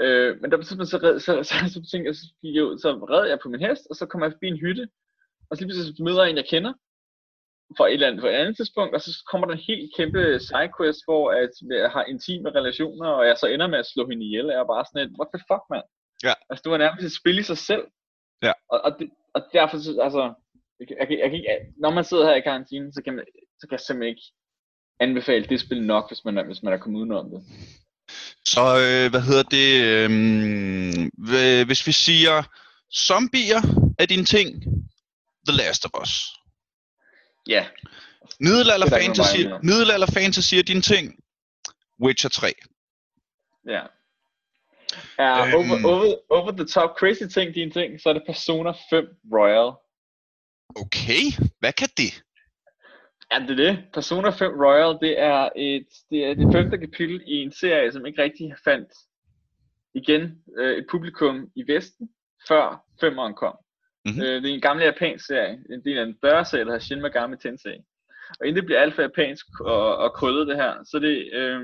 [0.00, 2.54] Øh, men der på et tidspunkt, så, red, så, så, så, tænkte jeg, så, gik
[2.54, 4.84] jeg så red jeg på min hest, og så kommer jeg forbi en hytte,
[5.48, 6.72] og så lige pludselig så møder jeg en, jeg kender,
[7.76, 10.22] fra et eller andet, fra et andet tidspunkt, og så kommer der en helt kæmpe
[10.48, 14.24] sidequest, hvor at jeg har intime relationer, og jeg så ender med at slå hende
[14.26, 15.86] ihjel, og jeg er bare sådan et, what the fuck, mand?
[16.22, 16.34] Ja.
[16.50, 17.82] Altså, det var nærmest et spil i sig selv.
[18.42, 18.52] Ja.
[18.70, 20.34] Og, og, det, og derfor, så, altså,
[20.80, 21.48] jeg, jeg, jeg, ikke,
[21.80, 23.24] når man sidder her i karantine, så kan, man,
[23.60, 24.22] så kan jeg simpelthen ikke
[25.00, 27.42] anbefale det spil nok, hvis man er, hvis man er kommet udenom det.
[28.44, 32.42] Så øh, hvad hedder det, øh, hvis vi siger,
[32.94, 33.62] zombier
[33.98, 34.62] er din ting,
[35.48, 36.12] The Last of Us.
[37.48, 37.66] Ja,
[38.40, 41.14] Middelalder er fantasy, middelalder fantasy er din ting,
[42.02, 42.52] Witcher 3.
[43.66, 43.82] ja.
[45.18, 45.54] Er Øhm.
[45.54, 49.72] over, over, over the top crazy ting din ting, så er det Persona 5 Royal.
[50.82, 51.22] Okay,
[51.60, 52.22] hvad kan det?
[53.32, 53.84] Ja, det er det.
[53.94, 58.06] Persona 5 Royal, det er et, det er det femte kapitel i en serie, som
[58.06, 58.88] ikke rigtig fandt
[59.94, 62.08] igen øh, et publikum i Vesten,
[62.48, 63.56] før femeren kom.
[64.04, 64.20] Mhm.
[64.20, 66.84] Øh, det er en gammel japansk serie, en del af en større serie, der hedder
[66.84, 67.78] Shin Megami Tensei.
[68.40, 71.60] Og inden det bliver alt for japansk og, og krøllet det her, så det, øh,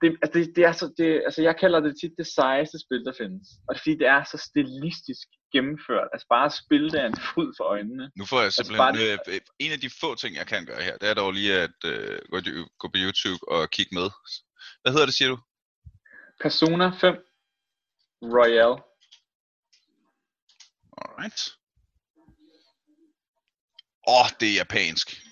[0.00, 3.04] det, altså det, det er så, det, altså jeg kalder det tit det sejeste spil,
[3.04, 3.48] der findes.
[3.66, 6.08] Og det er fordi, det er så stilistisk gennemført.
[6.12, 8.04] Altså bare at spille det er en fryd for øjnene.
[8.16, 10.82] Nu får jeg Altså, simpelthen, bare øh, en af de få ting, jeg kan gøre
[10.88, 12.38] her, det er dog lige at øh, gå,
[12.80, 14.08] gå på YouTube og kigge med.
[14.82, 15.38] Hvad hedder det, siger du?
[16.42, 17.14] Persona 5
[18.36, 18.74] Royal.
[21.02, 21.40] Alright.
[24.08, 25.23] Åh, oh, det er japansk.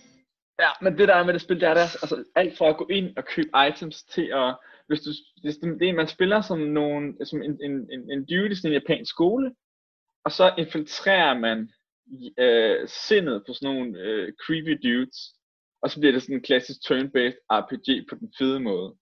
[0.64, 2.76] Ja, men det der er med det spil, det er der, altså alt fra at
[2.76, 4.56] gå ind og købe items til at,
[4.88, 5.10] hvis du,
[5.42, 8.54] hvis det, det er, man spiller som, nogen, som en, en, en, en dude i
[8.54, 9.54] sådan en japansk skole,
[10.24, 11.58] og så infiltrerer man
[12.38, 15.18] øh, sindet på sådan nogle øh, creepy dudes,
[15.82, 18.94] og så bliver det sådan en klassisk turn-based RPG på den fede måde.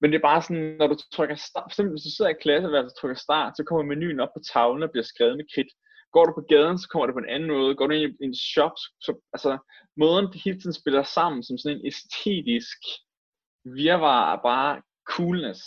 [0.00, 2.42] Men det er bare sådan, når du trykker start, for eksempel hvis du sidder i
[2.42, 5.70] klasseværelset og trykker start, så kommer menuen op på tavlen og bliver skrevet med kridt.
[6.12, 7.76] Går du på gaden, så kommer det på en anden måde.
[7.76, 9.58] Går du ind i en shop, så, altså
[9.96, 12.78] måden det hele tiden spiller sammen som sådan en æstetisk
[13.64, 14.82] virvar er bare
[15.14, 15.60] coolness.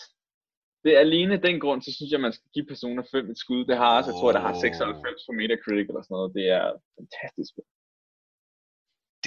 [0.84, 3.66] Det er alene den grund, så synes jeg, man skal give Persona 5 et skud.
[3.66, 4.62] Det har også, jeg tror, der har Åh.
[4.62, 6.36] 96 på Metacritic eller sådan noget.
[6.38, 6.66] Det er
[6.98, 7.54] fantastisk.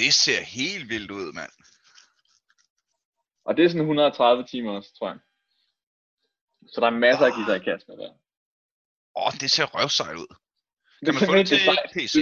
[0.00, 1.54] Det ser helt vildt ud, mand.
[3.46, 5.18] Og det er sådan 130 timer også, tror jeg.
[6.72, 8.12] Så der er masser at give sig i kast med der.
[9.20, 10.32] Åh, oh, det ser røvsejt ud.
[11.04, 11.58] Kan man få det til.
[11.94, 12.14] PC?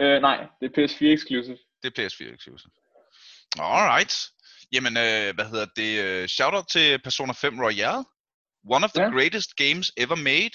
[0.00, 1.58] Øh, nej, det er PS4 exclusive.
[1.82, 2.70] Det er PS4 exclusive.
[3.58, 4.30] Alright.
[4.72, 6.04] Jamen, øh, hvad hedder det?
[6.04, 8.04] Øh, Shoutout til Persona 5 Royale.
[8.76, 9.10] One of the Ja.
[9.10, 10.54] greatest games ever made.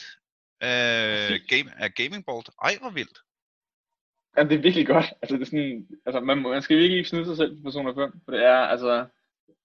[0.68, 2.50] Øh, game, af Gaming Bolt.
[2.64, 3.18] Ej, hvor vildt.
[4.38, 5.06] Jamen, det er virkelig godt.
[5.22, 7.62] Altså, det er sådan, altså man, må- man skal virkelig ikke snyde sig selv på
[7.64, 9.06] Persona 5, for det er altså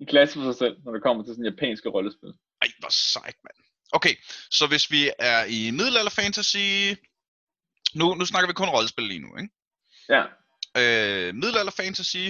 [0.00, 2.32] en klasse for sig selv, når det kommer til sådan japanske rollespil.
[2.62, 3.56] Ej, hvor sejt, mand.
[3.92, 4.14] Okay,
[4.50, 6.66] så hvis vi er i middelalder fantasy...
[7.96, 9.50] Nu, nu snakker vi kun rollespil lige nu, ikke?
[10.08, 10.22] Ja,
[10.78, 12.26] Øh, middelalder fantasy,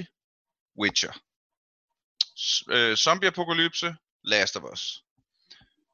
[0.80, 1.12] Witcher.
[2.38, 5.02] S- øh, zombie apokalypse, Last of Us.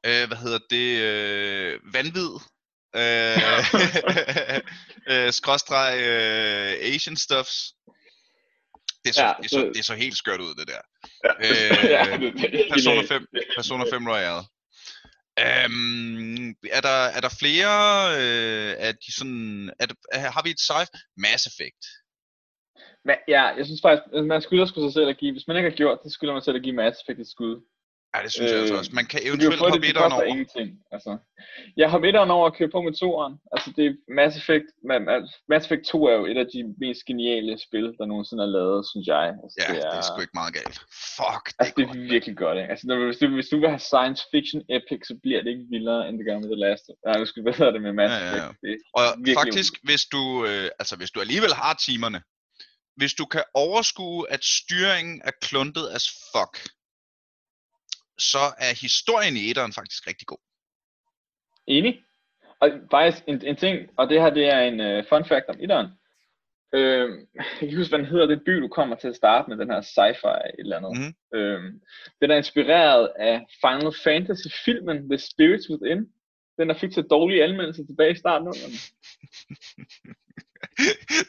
[0.05, 0.97] Øh, hvad hedder det?
[1.01, 2.29] Øh, vanvid.
[2.95, 3.37] Øh,
[5.27, 7.73] øh, skråstreg øh, Asian stuffs.
[9.05, 10.81] Det så, Ja, det, så, det- så helt skørt ud, det der.
[11.23, 12.17] ja, Øh, ja
[12.73, 14.43] Persona det- 5, Persona 5 Royale.
[15.41, 17.73] Um, er, der, er der flere
[18.21, 19.69] øh, af de sådan...
[19.79, 20.81] Er der, er, har vi et sci
[21.17, 21.83] Mass Effect?
[23.05, 25.57] Men, ja, jeg synes faktisk, at man skylder sgu sig selv at give, hvis man
[25.57, 27.55] ikke har gjort det, skylder man selv at give Mass Effect et skud.
[28.15, 28.91] Ja, det synes øh, jeg altså også.
[28.99, 30.23] Man kan Du eventuelt det, hoppe det etteren over.
[30.33, 30.67] ingenting.
[30.95, 31.11] Altså,
[31.81, 33.33] jeg har etteren over at køre på med toeren.
[33.53, 36.59] Altså, det er Mass Effect, Ma- Ma- Mass Effect 2 er jo et af de
[36.83, 39.25] mest geniale spil, der nogensinde er lavet, synes jeg.
[39.43, 40.77] Altså, Ja, det er sgu ikke meget galt.
[41.17, 41.97] Fuck, det Altså, er det godt.
[41.97, 42.69] er virkelig godt, ikke?
[42.73, 45.65] Altså, når, hvis, du, hvis du vil have science fiction epic, så bliver det ikke
[45.75, 46.85] vildere, end det gør med The Last.
[47.05, 48.45] Nej, nu skal bedre det med Mass Ja, ja, ja.
[48.45, 48.61] Effect.
[48.65, 49.03] Det er Og
[49.41, 52.19] faktisk, hvis du, øh, altså hvis du alligevel har timerne,
[52.99, 56.55] hvis du kan overskue, at styringen er kluntet as fuck,
[58.17, 60.41] så er historien i etteren faktisk rigtig god.
[61.67, 62.03] Enig.
[62.59, 65.57] Og faktisk en, en ting, og det her det er en uh, fun fact om
[65.59, 65.87] etteren.
[66.73, 67.09] Øh,
[67.61, 69.69] jeg kan huske, hvad den hedder, den by, du kommer til at starte med, den
[69.69, 70.97] her sci-fi et eller andet.
[70.97, 71.39] Mhm.
[71.39, 71.61] Øh,
[72.21, 76.07] den er inspireret af Final Fantasy-filmen The Spirits Within.
[76.57, 78.53] Den der fik så dårlige anmeldelser tilbage i starten af.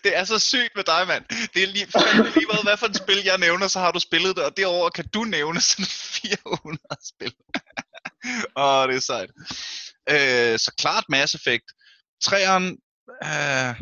[0.05, 1.25] det er så sygt med dig, mand.
[1.55, 4.01] Det er lige, fandme lige meget, hvad for et spil jeg nævner, så har du
[4.01, 6.79] spillet det, og derover kan du nævne sådan 400
[7.13, 7.35] spil.
[8.65, 9.31] Åh, det er sejt.
[10.15, 11.65] Øh, så klart Mass Effect.
[12.23, 12.67] Træeren,
[13.25, 13.75] øh,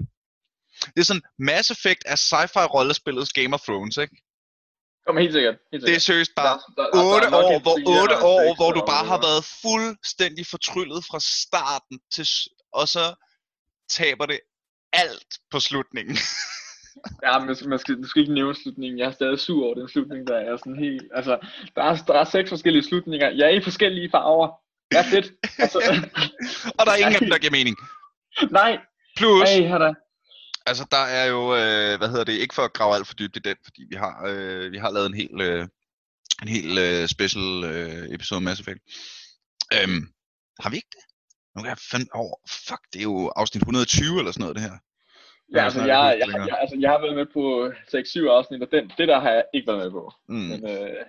[0.94, 4.16] det er sådan, Mass Effect er sci-fi rollespillets Game of Thrones, ikke?
[5.06, 5.56] Kom helt sikkert.
[5.72, 6.02] Helt Det er sikkert.
[6.02, 8.54] seriøst bare Der- der- der- der 8 er nok år, hvor, trier 8 og år,
[8.54, 12.26] hvor du bare har været fuldstændig fortryllet fra starten til,
[12.72, 13.04] og så
[13.90, 14.40] taber det
[14.92, 16.16] alt på slutningen.
[17.22, 18.98] Ja, men man skal, du skal ikke nævne slutningen.
[18.98, 21.02] Jeg er stadig sur over den slutning, der er sådan helt...
[21.14, 21.38] Altså,
[21.76, 23.30] der er, der er seks forskellige slutninger.
[23.30, 24.48] Jeg er i forskellige farver.
[24.92, 25.32] Ja, fedt.
[25.58, 25.78] Altså,
[26.78, 27.76] og der er ingen af dem, der giver mening.
[28.60, 28.78] nej,
[29.16, 29.94] Plus, hey, her der.
[30.66, 33.36] altså der er jo, øh, hvad hedder det, ikke for at grave alt for dybt
[33.36, 35.68] i den, fordi vi har, øh, vi har lavet en hel, øh,
[36.42, 38.80] en hel øh, special øh, episode af Mass Effect.
[39.74, 40.08] Øhm,
[40.60, 41.11] har vi ikke det?
[41.54, 42.34] Nu kan jeg fandme over,
[42.66, 44.76] fuck, det er jo afsnit 120 eller sådan noget, det her.
[45.54, 46.60] Ja, altså, jeg, jeg, jeg, længere.
[46.62, 47.42] altså, jeg har været med på
[47.94, 50.12] 6-7 afsnit, og den, det der har jeg ikke været med på.
[50.28, 50.34] Mm.
[50.50, 51.04] Men, øh,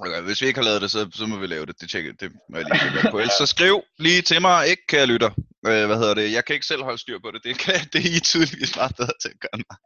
[0.00, 1.80] Okay, hvis vi ikke har lavet det, så, så må vi lave det.
[1.80, 3.18] Det, tjekker, det må jeg lige på.
[3.22, 5.30] Ellers så skriv lige til mig, ikke kære lytter.
[5.66, 6.32] Øh, hvad hedder det?
[6.32, 7.44] Jeg kan ikke selv holde styr på det.
[7.44, 9.78] Det, kan, det er I tydeligvis meget bedre til at gøre mig.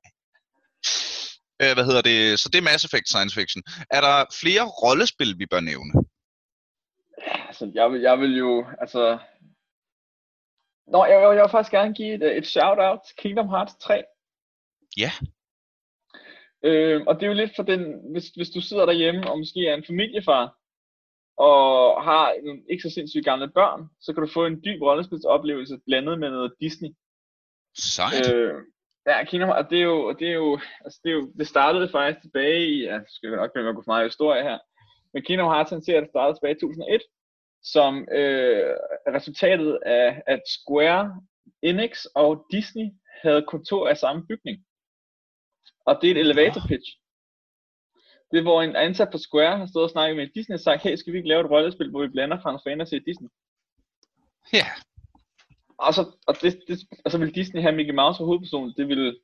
[1.63, 2.41] Øh, hvad hedder det?
[2.41, 3.63] Så det er Mass Effect Science Fiction.
[3.91, 5.93] Er der flere rollespil, vi bør nævne?
[7.49, 9.19] altså, jeg, vil, jeg vil jo, altså...
[10.91, 14.03] Nå, jeg, jeg, jeg vil faktisk gerne give et, et shout-out til Kingdom Hearts 3.
[14.97, 15.11] Ja.
[16.65, 19.67] Øh, og det er jo lidt for den, hvis, hvis du sidder derhjemme og måske
[19.67, 20.57] er en familiefar,
[21.37, 25.79] og har nogle ikke så sindssygt gamle børn, så kan du få en dyb rollespilsoplevelse
[25.87, 26.91] blandet med noget Disney.
[27.77, 28.33] Sejt.
[28.35, 28.55] Øh,
[29.07, 31.47] ja, Kingdom Hearts, og det er jo, det er jo, altså det, er jo, det
[31.47, 34.59] startede faktisk tilbage i, ja, skal jeg nok med at gå for meget historie her,
[35.13, 37.03] men Kingdom Hearts, han ser, at det startede tilbage i 2001,
[37.63, 38.75] som øh,
[39.15, 41.21] resultatet af, at Square
[41.63, 42.87] Enix og Disney
[43.23, 44.65] havde kontor af samme bygning.
[45.87, 46.91] Og det er et elevator pitch.
[48.31, 50.83] Det er, hvor en ansat på Square har stået og snakket med Disney og sagt,
[50.83, 53.29] hey, skal vi ikke lave et rollespil, hvor vi blander Final Fantasy og Disney?
[54.53, 54.67] Ja.
[55.79, 58.89] Og så, og det, det, og så ville Disney have Mickey Mouse som hovedperson, det
[58.89, 59.19] ville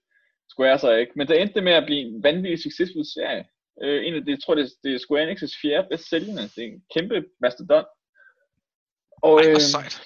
[0.50, 1.12] Square så ikke.
[1.16, 3.44] Men det endte med at blive en vanvittig succesfuld serie.
[3.82, 6.42] Øh, en af det, jeg tror, det, det er Square Enix' fjerde bedst sælgende.
[6.42, 7.84] Det er en kæmpe mastodon.
[9.22, 10.02] Og, Ej, hvor sejt.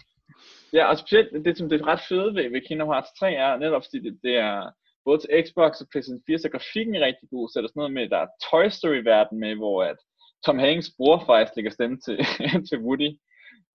[0.72, 3.56] Ja, og specielt det, som det er ret fede ved, ved Kingdom Hearts 3 er
[3.56, 4.70] netop, fordi det, det er
[5.04, 7.48] både til Xbox og PlayStation 4, så grafikken er rigtig god.
[7.48, 9.98] Så er der sådan noget med, der er Toy Story-verden med, hvor at
[10.44, 12.16] Tom Hanks bror faktisk lægger stemme til,
[12.68, 13.10] til Woody.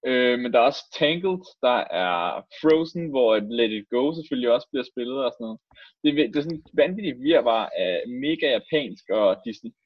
[0.10, 2.18] Øh, men der er også Tangled, der er
[2.62, 5.60] Frozen, hvor et Let It Go selvfølgelig også bliver spillet og sådan noget.
[6.02, 7.94] Det, er, det er sådan en vanvittig virvar af
[8.24, 9.72] mega japansk og Disney.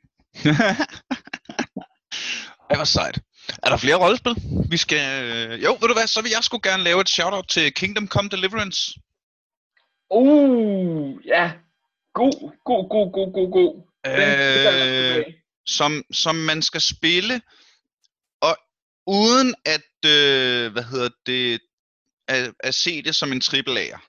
[2.70, 3.18] Ej, hvor sejt.
[3.64, 4.36] Er der flere rollespil?
[4.70, 5.04] Vi skal...
[5.62, 8.30] Jo, ved du hvad, så vil jeg sgu gerne lave et shoutout til Kingdom Come
[8.30, 9.00] Deliverance.
[10.10, 11.52] Uh, ja.
[12.14, 12.36] God,
[12.66, 13.74] god, god, god, god, god.
[14.06, 15.34] Det Øh,
[15.66, 17.42] som, som man skal spille,
[18.42, 18.58] og
[19.08, 21.60] uden at, øh, hvad hedder det,
[22.28, 24.02] at, at se det som en triple A'er.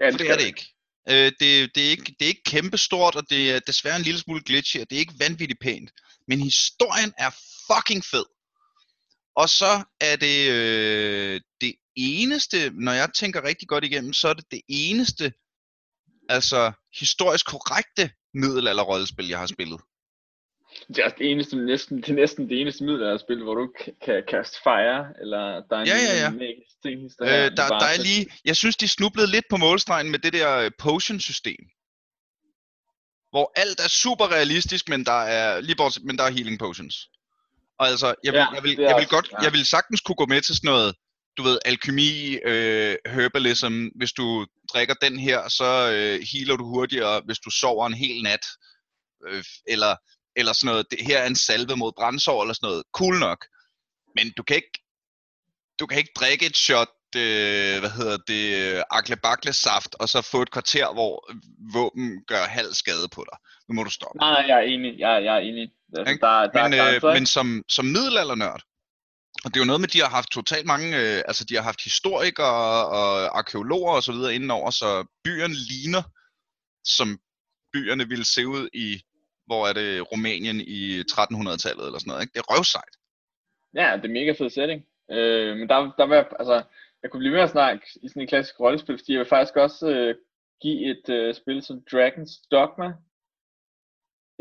[0.00, 0.66] Ja, For det er det ikke.
[1.08, 2.14] Øh, det, det, er ikke.
[2.18, 5.00] det er ikke kæmpestort, og det er desværre en lille smule glitchy, og det er
[5.00, 5.90] ikke vanvittigt pænt.
[6.28, 7.30] Men historien er
[7.72, 8.24] fucking fed.
[9.36, 14.34] Og så er det øh, det eneste, når jeg tænker rigtig godt igennem, så er
[14.34, 15.32] det det eneste,
[16.28, 19.80] altså historisk korrekte middelalderrollespil, jeg har spillet.
[20.88, 23.72] Det er det eneste, næsten, det er næsten det eneste middel af spil, hvor du
[23.84, 26.30] kan, kan kaste fire, eller der er en Ja, ja, ja.
[26.82, 30.32] ting, Øh, der, der er lige, jeg synes, de snublede lidt på målstregen med det
[30.32, 31.62] der øh, potion-system.
[33.30, 37.08] Hvor alt er super realistisk, men der er lige bortset, men der er healing potions.
[37.80, 39.42] Og altså, jeg vil, Ja, jeg vil, jeg vil også- godt, ja.
[39.44, 40.94] jeg vil sagtens kunne gå med til sådan noget,
[41.36, 42.12] du ved, alkemi,
[42.50, 43.74] øh, herbalism.
[43.98, 48.22] Hvis du drikker den her, så øh, healer du hurtigere, hvis du sover en hel
[48.22, 48.44] nat.
[49.28, 49.92] Øh, eller,
[50.36, 53.40] eller sådan noget, det her er en salve mod brændsår, eller sådan noget, cool nok.
[54.16, 54.76] Men du kan ikke,
[55.78, 58.44] du kan ikke drikke et shot, øh, hvad hedder det,
[58.90, 61.14] akle bakle saft, og så få et kvarter, hvor
[61.74, 63.38] våben gør halv skade på dig.
[63.68, 64.18] Nu må du stoppe.
[64.18, 64.98] Nej, nej, jeg er enig.
[64.98, 65.70] Jeg, jeg er enig.
[65.96, 67.20] Altså, der, der men, er grænser, øh, ikke?
[67.20, 68.62] men som, som middelaldernørd,
[69.44, 71.54] og det er jo noget med, at de har haft totalt mange, øh, altså de
[71.54, 76.02] har haft historikere og arkeologer og så videre indenover, så byerne ligner,
[76.84, 77.08] som
[77.72, 78.88] byerne ville se ud i,
[79.46, 82.32] hvor er det, Rumænien i 1300-tallet eller sådan noget, ikke?
[82.34, 82.94] Det er røvsejt.
[83.74, 84.80] Ja, det er mega fed setting.
[85.10, 86.56] Øh, men der, der jeg, altså,
[87.02, 89.56] jeg kunne blive ved at snakke i sådan en klassisk rollespil, fordi jeg vil faktisk
[89.56, 90.14] også øh,
[90.62, 92.88] give et øh, spil som Dragon's Dogma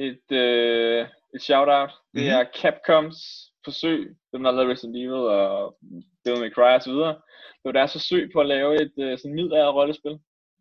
[0.07, 1.91] et, øh, et shout-out.
[2.13, 2.31] Det Mhm.
[2.35, 3.17] er Capcoms
[3.65, 5.77] forsøg, dem der har lavet Resident Evil og
[6.25, 7.13] Devil May Cry og så videre.
[7.59, 10.15] Det var deres forsøg på at lave et øh, sådan middelalder rollespil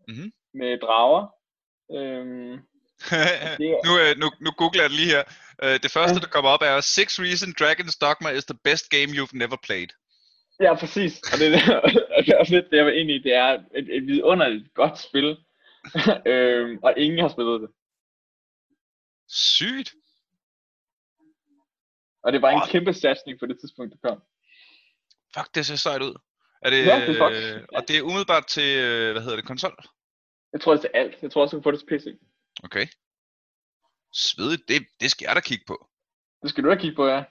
[0.09, 0.33] Mhm.
[0.55, 1.23] med drager.
[1.97, 2.53] Øhm,
[3.13, 5.25] er, nu, øh, nu, nu googler jeg det lige her.
[5.65, 9.11] Øh, det første, der kommer op, er Six Reason Dragon's Dogma is the best game
[9.19, 9.89] you've never played.
[10.61, 11.13] Ja, præcis.
[11.33, 11.49] Og det,
[11.85, 11.91] og
[12.25, 13.19] det er også lidt det, jeg var inde i.
[13.19, 15.29] Det er et, et vidunderligt godt spil.
[16.33, 17.71] øhm, og ingen har spillet det.
[19.29, 19.95] Sygt.
[22.23, 22.69] Og det var en Åh.
[22.69, 24.23] kæmpe satsning på det tidspunkt, det kom.
[25.35, 26.15] Fuck, det ser sejt ud.
[26.63, 29.47] Er det, Ja, det er øh, og det er umiddelbart til, øh, hvad hedder det,
[29.47, 29.77] konsol?
[30.53, 31.23] Jeg tror, det er til alt.
[31.23, 32.07] Jeg tror også, du kan få det til PC.
[32.65, 32.87] Okay.
[34.15, 35.89] Svedigt, det, det skal jeg da kigge på.
[36.43, 37.23] Det skal du da kigge på, ja.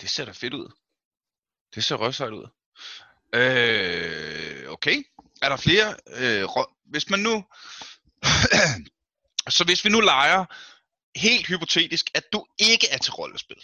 [0.00, 0.72] Det ser da fedt ud.
[1.74, 2.46] Det ser røvsejt ud.
[3.34, 4.96] Øh, okay.
[5.42, 5.88] Er der flere?
[6.06, 7.44] Øh, rå- hvis man nu...
[9.56, 10.44] så hvis vi nu leger
[11.16, 13.56] helt hypotetisk, at du ikke er til rollespil.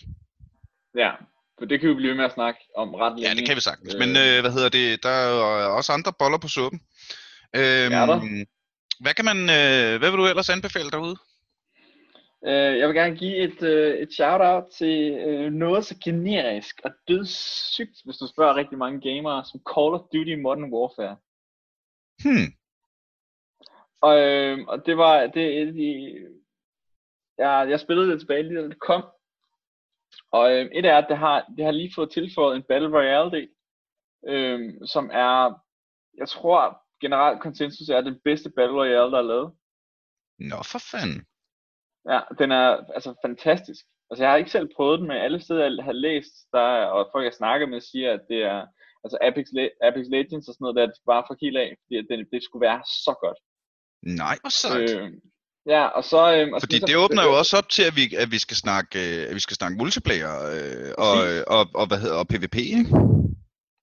[0.94, 1.12] Ja,
[1.58, 3.28] for det kan vi blive med at snakke om ret længe.
[3.28, 3.94] Ja, det kan vi sagtens.
[3.94, 3.98] Øh.
[3.98, 5.02] Men øh, hvad hedder det?
[5.02, 6.80] Der er jo også andre boller på suppen.
[7.56, 8.44] Øhm, Er der?
[9.00, 11.16] Hvad kan man, øh, hvad vil du ellers anbefale derude?
[12.46, 16.90] Øh, jeg vil gerne give et, øh, et shout-out til øh, noget så generisk og
[17.08, 21.16] dødssygt, hvis du spørger rigtig mange gamere, som Call of Duty Modern Warfare.
[22.24, 22.48] Hmm.
[24.00, 25.88] Og, øh, og det var, det de,
[27.38, 29.04] jeg, jeg spillede det tilbage lige da det kom.
[30.30, 33.30] Og øh, et er, at det har, det har lige fået tilføjet en Battle Royale
[33.30, 33.48] del,
[34.28, 35.62] øh, som er,
[36.18, 39.52] jeg tror generelt konsensus er den bedste Battle Royale, der er lavet.
[40.38, 41.26] Nå, for fanden.
[42.12, 43.84] Ja, den er altså fantastisk.
[44.10, 46.86] Altså jeg har ikke selv prøvet den, men alle steder jeg har læst, der er,
[46.86, 48.66] og folk jeg snakker med siger, at det er,
[49.04, 51.96] altså Apex, Le- Apex Legends og sådan noget, der er bare for helt af, fordi
[52.08, 53.38] det, det skulle være så godt.
[54.22, 54.90] Nej, hvor sejt.
[55.00, 55.12] Øh,
[55.74, 56.20] ja, og så...
[56.36, 58.56] Øh, og Fordi så, det åbner jo også op til, at vi, at vi skal
[58.56, 61.14] snakke, øh, at vi skal snakke multiplayer øh, og,
[61.56, 62.90] og, og, hvad hedder, og PvP, ikke?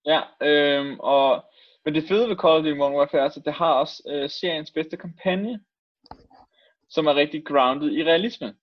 [0.06, 1.44] Ja, øh, og,
[1.86, 4.30] men det fede ved Call of Duty Modern Warfare er, at det har også øh,
[4.30, 5.60] seriens bedste kampagne,
[6.90, 8.54] som er rigtig grounded i realisme.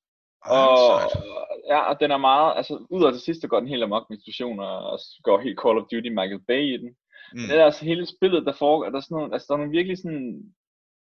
[0.44, 1.24] Og, Ah, sejt.
[1.68, 4.16] ja, og den er meget, altså ud af det sidste går den helt amok med
[4.16, 6.90] institutioner, og går helt Call of Duty Michael Bay i den.
[7.34, 7.46] Mm.
[7.48, 9.76] Det er altså hele spillet, der foregår, der er sådan nogle, altså der er nogle
[9.78, 10.42] virkelig sådan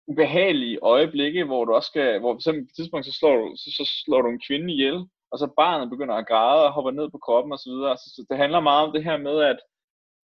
[0.07, 3.85] ubehagelige øjeblikke, hvor du også skal, hvor på et tidspunkt, så slår du, så, så
[4.05, 4.99] slår du en kvinde ihjel,
[5.31, 7.97] og så barnet begynder at græde og hopper ned på kroppen og så videre.
[7.97, 9.59] Så, så det handler meget om det her med, at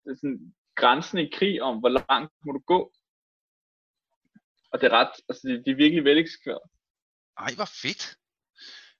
[0.03, 2.79] det er sådan grænsen i krig om, hvor langt må du gå.
[4.71, 6.65] Og det er ret, altså det, det er virkelig veleksekveret.
[7.37, 8.17] Ej, hvor fedt.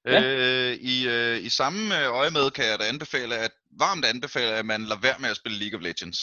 [0.06, 0.20] Ja.
[0.24, 4.52] Øh, i, øh, I samme øh, øje med kan jeg da anbefale, at varmt anbefale,
[4.56, 6.20] at man lader være med at spille League of Legends.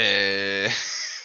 [0.00, 0.70] Øh,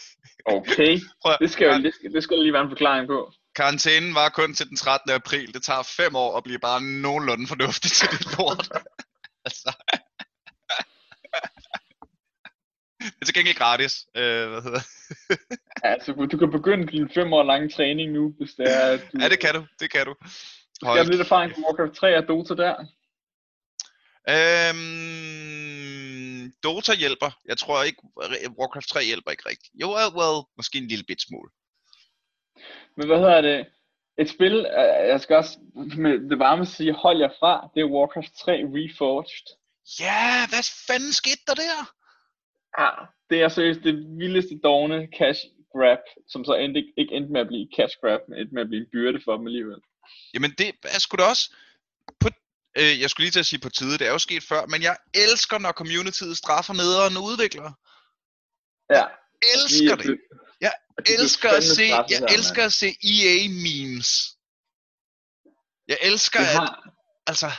[0.46, 3.32] Okay, prøv, det skal, jo, det, skal, det skal lige være en forklaring på.
[3.56, 5.12] Karantænen var kun til den 13.
[5.12, 5.54] april.
[5.54, 8.68] Det tager fem år at blive bare nogenlunde fornuftig til det lort.
[9.48, 9.72] altså.
[13.00, 13.94] det er til gengæld gratis.
[14.18, 14.84] Øh, hvad hedder?
[15.84, 19.18] Altså, du kan begynde din fem år lange træning nu, hvis det er, at du
[19.22, 19.66] Ja, det kan du.
[19.80, 20.16] Det kan du.
[20.74, 22.76] skal have lidt erfaring på Warcraft 3 og Dota der.
[25.26, 27.32] Øhm, Dota hjælper.
[27.46, 28.02] Jeg tror ikke,
[28.60, 29.72] Warcraft 3 hjælper ikke rigtigt.
[29.82, 31.50] Jo, well, well, måske en lille bit smule.
[32.98, 33.66] Men hvad hedder det?
[34.18, 35.58] Et spil, øh, jeg skal også
[35.98, 39.46] med det varme sige, hold jer fra, det er Warcraft 3 Reforged.
[40.00, 41.80] Ja, hvad fanden skete der der?
[42.82, 42.90] Ja,
[43.30, 45.40] det er seriøst det vildeste dogne cash
[45.74, 48.62] grab, som så endte, ikke- ikke endte med at blive cash grab, men endte med
[48.62, 49.80] at blive en byrde for dem alligevel.
[50.34, 51.46] Jamen det er sgu da også
[52.20, 52.28] på,
[52.80, 54.82] øh, jeg skulle lige til at sige på tide, det er jo sket før, men
[54.82, 57.74] jeg elsker, når communityet straffer nederen udviklere.
[58.90, 59.06] Ja,
[59.54, 60.20] Elsker det.
[60.62, 60.74] Jeg
[61.08, 64.10] de elsker at se, jeg der, elsker at se EA memes.
[65.88, 66.40] Jeg elsker.
[66.40, 66.90] Det at, har,
[67.28, 67.50] altså,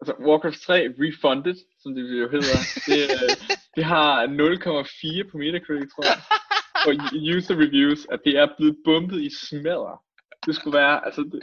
[0.00, 0.72] altså Warcraft 3
[1.02, 2.58] Refunded, som det jo hedder,
[2.88, 3.30] det, øh,
[3.76, 6.20] det har 0,4 på Metacritic, tror jeg.
[6.86, 6.92] Og
[7.34, 10.02] user reviews, at det er blevet bumpet i smadder.
[10.46, 11.42] Det skulle være, altså det,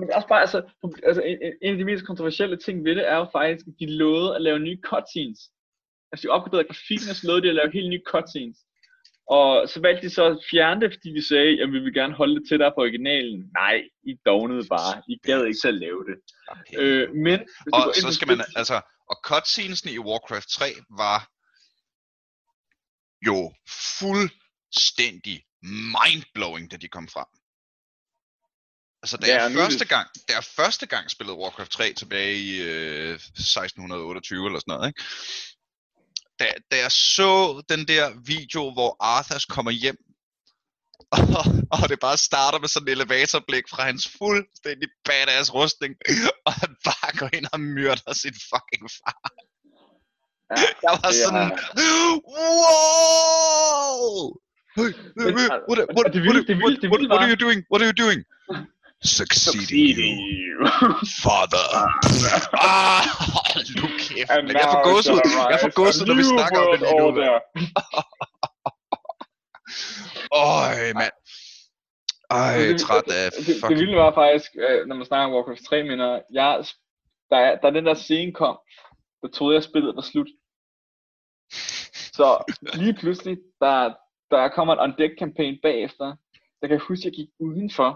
[0.00, 0.62] det er også bare, altså,
[1.08, 3.86] altså en, en af de mest kontroversielle ting ved det er jo faktisk, at de
[3.86, 5.40] lovede at lave nye cutscenes.
[6.12, 8.58] Altså de opgraderede grafikken, og så lovede de at lave helt nye cutscenes.
[9.38, 12.14] Og så valgte de så at fjerne det, fordi de sagde, at vi vil gerne
[12.14, 13.50] holde det til der på originalen.
[13.54, 15.02] Nej, I dognede bare.
[15.08, 16.16] I gad ikke selv lave det.
[16.48, 16.76] Okay.
[16.78, 17.38] Øh, men...
[17.72, 18.76] og ind så skal man, altså,
[19.10, 20.64] og cutscenesene i Warcraft 3
[21.02, 21.20] var
[23.28, 23.38] jo
[23.98, 25.36] fuldstændig
[25.96, 27.30] mindblowing, da de kom frem.
[29.02, 32.36] Altså, da Ja, jeg er første gang, da jeg første gang spillede Warcraft 3 tilbage
[32.36, 35.02] i øh, 1628 eller sådan noget, ikke?
[36.40, 39.96] Da, da jeg så den der video, hvor Arthas kommer hjem,
[41.38, 41.44] og,
[41.82, 45.94] og det bare starter med sådan en elevatorblik fra hans fuldstændig badass rustning,
[46.46, 49.20] og han bare går ind og myrder sin fucking far.
[50.56, 51.50] Ja, Jeg var er- sådan,
[52.34, 54.02] wow!
[54.76, 57.58] Hey, hey, altså, what, what, det what, what, det what, vilde what are you doing?
[57.70, 58.20] What are you doing?
[59.02, 60.66] Succeeding you,
[61.24, 61.66] father.
[62.70, 63.02] Ah,
[63.34, 65.20] hold nu kæft, And men jeg får gåsehud.
[65.52, 67.06] Jeg får gåsehud, når vi snakker om det lige nu.
[70.52, 71.14] Øj, mand.
[72.30, 73.80] Ej, Det- det- træt af det, det fucking...
[73.80, 76.64] vilde var faktisk, øh, når man snakker om Warcraft 3 minder, jeg,
[77.30, 78.56] da, da den der scene kom,
[79.22, 80.28] der troede jeg spillet var slut.
[82.18, 82.28] Så
[82.74, 83.94] lige pludselig, der,
[84.30, 86.06] der kommer en undead campaign bagefter,
[86.60, 87.90] der kan jeg huske, at jeg gik udenfor,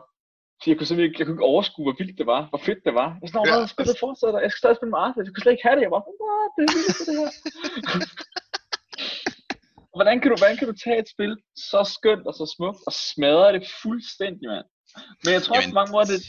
[0.64, 2.80] fordi jeg kunne simpelthen ikke, jeg kunne ikke overskue, hvor vildt det var, hvor fedt
[2.86, 3.08] det var.
[3.22, 3.58] Jeg sådan, Ja.
[3.60, 3.66] ja.
[3.74, 5.94] spillet fortsætter, jeg skal stadig spille med Arthur, jeg kunne slet ikke have det, jeg
[5.96, 6.50] var "What?
[6.56, 7.30] det er vildt det her.
[9.96, 11.32] hvordan, kan du, hvordan kan du tage et spil
[11.72, 14.66] så skønt og så smukt, og smadre det fuldstændig, mand?
[15.24, 16.20] Men jeg tror også Jamen, på mange måder, det,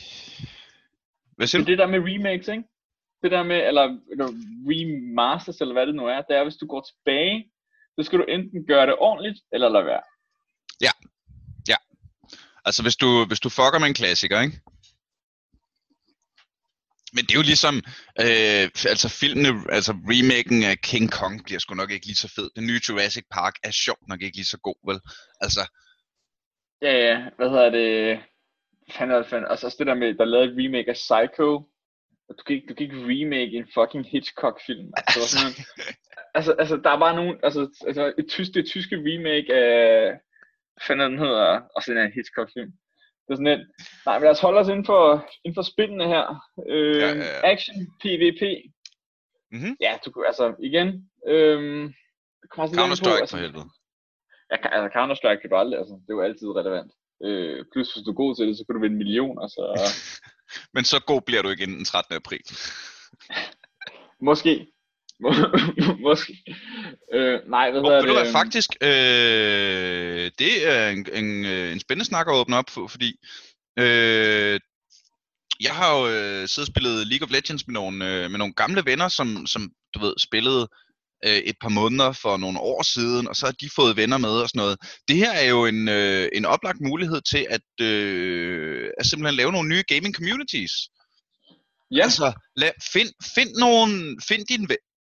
[1.37, 2.65] Hvad siger det det der med remakes, ikke?
[3.23, 4.27] Det der med, eller, eller
[4.71, 7.37] remasters, eller hvad det nu er, det er, hvis du går tilbage,
[7.95, 10.03] så skal du enten gøre det ordentligt, eller lade være.
[12.65, 14.59] Altså, hvis du, hvis du fucker med en klassiker, ikke?
[17.13, 17.75] Men det er jo ligesom,
[18.25, 22.49] øh, altså filmene, altså remaken af King Kong bliver sgu nok ikke lige så fed.
[22.55, 24.99] Den nye Jurassic Park er sjovt nok ikke lige så god, vel?
[25.41, 25.61] Altså,
[26.81, 28.19] Ja, ja, hvad hedder det?
[28.91, 29.51] Fanden er det fanden?
[29.51, 31.47] Altså også det der med, der lavede et remake af Psycho.
[32.37, 34.87] Du kan ikke, du kan ikke remake en fucking Hitchcock-film.
[34.97, 35.53] Altså, var sådan,
[36.37, 40.11] altså, altså, der er bare nogen, altså, altså et tysk, det tyske remake af,
[40.87, 42.71] fanden den hedder, også den her Hitchcock-film.
[43.23, 43.67] Det er sådan lidt,
[44.05, 46.25] nej, men lad os holde os inden for, inden for spillene her.
[46.69, 47.51] Øh, Ja, ja, ja.
[47.53, 48.41] Action, PvP.
[49.51, 49.77] Mhm.
[49.85, 50.87] Ja, du kunne, altså, igen,
[51.27, 51.93] an
[52.55, 53.67] på, Counter-Strike altså, for helvede.
[54.51, 56.91] Ja, altså Counter-Strike kan du aldrig, altså, det er jo altid relevant.
[57.23, 59.63] Øh, plus hvis du er god til det, så kan du vinde millioner, så
[60.75, 62.15] Men så god bliver du igen den 13.
[62.15, 62.43] april.
[64.29, 64.67] måske.
[65.19, 66.33] Må- måske.
[67.13, 68.21] Øh, nej, hvad Og hedder det?
[68.23, 72.87] hvad, faktisk, øh, det er en, en, øh, en spændende snak at åbne op for,
[72.87, 73.13] fordi
[73.79, 74.59] øh,
[75.61, 78.53] jeg har jo øh, siddet og spillet League of Legends med nogle, øh, med nogle
[78.53, 80.67] gamle venner, som, som du ved, spillede
[81.25, 84.29] øh, et par måneder for nogle år siden, og så har de fået venner med
[84.29, 84.77] og sådan noget.
[85.07, 89.51] Det her er jo en, øh, en oplagt mulighed til at, øh, at simpelthen lave
[89.51, 90.71] nogle nye gaming communities.
[91.91, 94.94] Ja, Altså, lad, find, find, nogle, find dine, ve-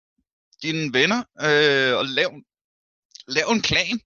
[0.64, 2.30] dine venner øh, og lav,
[3.28, 3.97] lav en klan.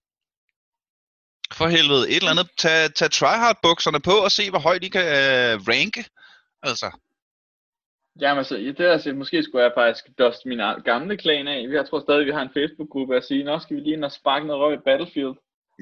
[1.58, 2.48] For helvede, et eller andet.
[2.58, 6.02] Tag, tag tryhard-bukserne på og se, hvor højt de kan øh, ranke.
[6.62, 6.88] Altså,
[8.20, 11.58] jamen altså, ja, det er altså, måske skulle jeg faktisk dust min gamle klan af.
[11.78, 14.12] Jeg tror stadig, vi har en Facebook-gruppe at sige, nå skal vi lige ind og
[14.12, 15.34] sparke noget røv i Battlefield.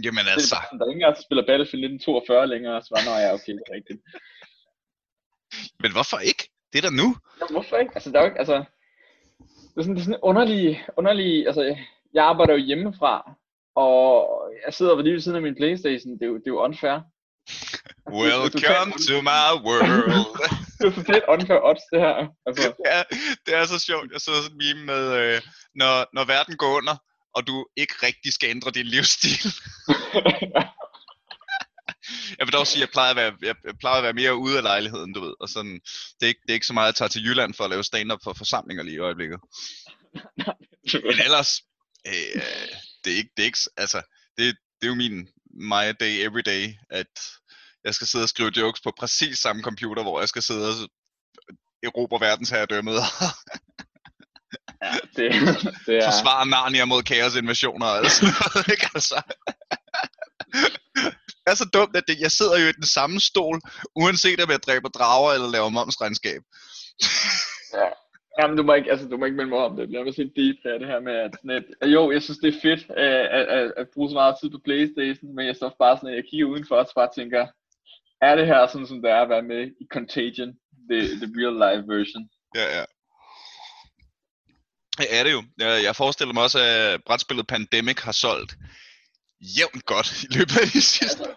[0.05, 0.57] jamen Det er altså.
[0.57, 3.62] bare der er ingen der spiller Battlefield 1942 længere, så var, nå ja, okay, det
[3.68, 4.01] er rigtigt.
[5.83, 6.43] Men hvorfor ikke?
[6.70, 7.09] Det er der nu.
[7.41, 7.93] Ja, hvorfor ikke?
[7.97, 8.57] Altså, der er jo ikke, altså,
[9.75, 11.77] det er sådan, det er sådan underlig, underlig, altså,
[12.14, 13.14] jeg arbejder jo hjemmefra,
[13.77, 14.03] og
[14.66, 16.99] jeg sidder lige ved siden af min Playstation, det er jo, det er jo unfair.
[18.11, 20.27] Welcome to my world.
[20.79, 22.14] Det er totalt unfair odds, det her.
[22.47, 22.99] Altså, ja,
[23.47, 24.12] det er så sjovt.
[24.12, 25.41] Jeg så sådan en meme med, øh,
[25.75, 26.97] når, når verden går under,
[27.35, 29.39] og du ikke rigtig skal ændre din livsstil.
[32.39, 34.37] Jeg vil dog sige, at jeg plejer at være, jeg jeg plejer at være mere
[34.37, 35.35] ude af lejligheden, du ved.
[35.41, 35.81] Og sådan,
[36.20, 37.70] det, er ikke, det er ikke så meget, at jeg tager til Jylland for at
[37.70, 39.41] lave stand-up for forsamlinger lige i øjeblikket.
[41.09, 41.51] Men ellers,
[42.07, 42.43] øh,
[43.05, 44.03] det er ikke, det er ikke, altså,
[44.39, 47.12] det, det er jo min my day every day, at
[47.85, 50.75] jeg skal sidde og skrive jokes på præcis samme computer, hvor jeg skal sidde og
[51.83, 52.95] erobre verdensherredømmet
[54.83, 55.33] ja, det,
[55.87, 58.89] det er, forsvare Narnia mod kaosinvasioner og alt sådan noget, ikke?
[58.95, 59.22] Altså.
[61.47, 63.61] Er så dumt, at det, jeg sidder jo i den samme stol,
[63.97, 66.42] uanset om jeg dræber drager eller laver momsregnskab.
[68.38, 69.92] Jamen, du må ikke, altså, du må ikke melde mig om det.
[69.92, 72.61] Jeg bliver sådan deep her, det her med, at, sådan jo, jeg synes, det er
[72.62, 75.97] fedt at, at, at, at bruge så meget tid på Playstation, men jeg står bare
[75.97, 77.47] sådan, at jeg kigger udenfor og så bare tænker,
[78.20, 80.53] er det her sådan, som det er at være med i Contagion?
[80.88, 82.28] the, the real life version.
[82.55, 82.84] Ja, ja.
[84.99, 85.45] Det er det jo.
[85.59, 88.57] Jeg, jeg forestiller mig også, at brætspillet Pandemic har solgt
[89.57, 91.24] jævnt godt i løbet af de sidste.
[91.24, 91.28] Altså,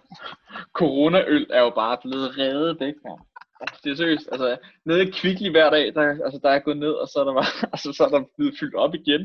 [0.74, 3.20] corona-øl er jo bare blevet reddet væk, man.
[3.62, 6.78] Altså, det er seriøst, altså nede i Kvickly hver dag, der, altså, der er gået
[6.78, 9.24] ned, og så er der, bare, altså, så er der blevet fyldt op igen.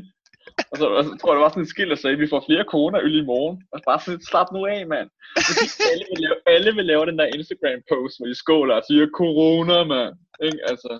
[0.71, 2.43] Og så, altså, tror jeg, der var sådan en skilt, der sagde, at vi får
[2.47, 3.57] flere corona-øl i morgen.
[3.71, 5.09] Og bare sådan lidt, slap nu af, mand.
[5.47, 9.07] Fordi alle vil, lave, alle vil lave den der Instagram-post, hvor de skåler og siger,
[9.21, 10.15] corona, mand.
[10.47, 10.59] Ikke?
[10.71, 10.91] Altså,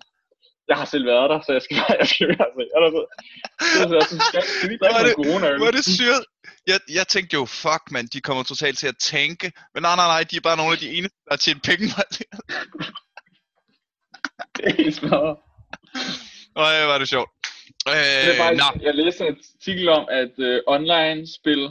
[0.68, 2.92] jeg har selv været der, så jeg skal, jeg skal være altså, jeg er der,
[2.96, 5.58] så, så, så, skal, skal vi drikke er noget corona-øl?
[5.58, 6.24] Hvor er det syret?
[6.68, 9.52] Jeg, jeg tænkte jo, fuck man, de kommer totalt til at tænke.
[9.74, 11.86] Men nej, nej, nej, de er bare nogle af de eneste, der har tjent penge
[11.96, 12.28] på det.
[14.56, 15.38] Det er helt smadret.
[16.56, 17.30] Øj, var det sjovt.
[17.88, 17.94] Øh,
[18.26, 21.64] Det er faktisk, nå, jeg læste en artikel om, at uh, online-spil,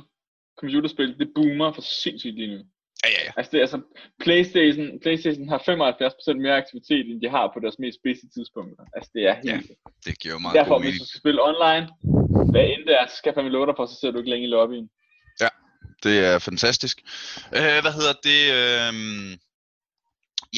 [0.61, 2.61] computerspil, det boomer for sindssygt lige nu.
[3.05, 3.33] Ja, ja, ja.
[3.37, 3.79] Altså, det altså
[4.25, 8.85] PlayStation, PlayStation har 75% mere aktivitet, end de har på deres mest spidse tidspunkter.
[8.97, 9.47] Altså, det er helt...
[9.47, 9.59] Ja,
[10.07, 11.85] Det giver meget Derfor, hvis du skal spille online,
[12.53, 14.47] hvad end det er, så skal fandme love dig for, så sidder du ikke længe
[14.49, 14.89] i lobbyen.
[16.03, 16.97] Det er fantastisk.
[17.57, 18.41] Øh, hvad hedder det?
[18.59, 18.93] Øh,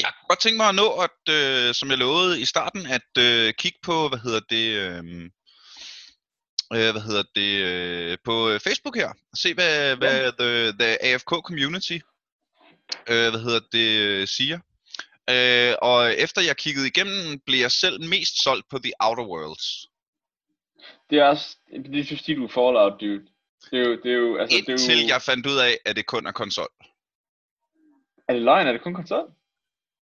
[0.01, 3.11] jeg kunne godt tænke mig at nå, at, øh, som jeg lovede i starten, at
[3.19, 5.03] øh, kigge på, hvad hedder det, øh,
[6.75, 9.11] øh, hvad hedder det, øh, på Facebook her.
[9.41, 11.97] Se, hvad, hvad the, the AFK community,
[13.09, 14.59] øh, hvad hedder det, siger.
[15.29, 19.67] Øh, og efter jeg kiggede igennem, blev jeg selv mest solgt på The Outer Worlds.
[21.09, 21.57] Det er også,
[21.93, 23.25] det synes de, du er Fallout, dude.
[23.71, 25.77] Det er jo, det er jo, altså, det er Indtil jo, jeg fandt ud af,
[25.85, 26.67] at det kun er konsol.
[28.27, 29.25] er det løgn, er det kun konsol?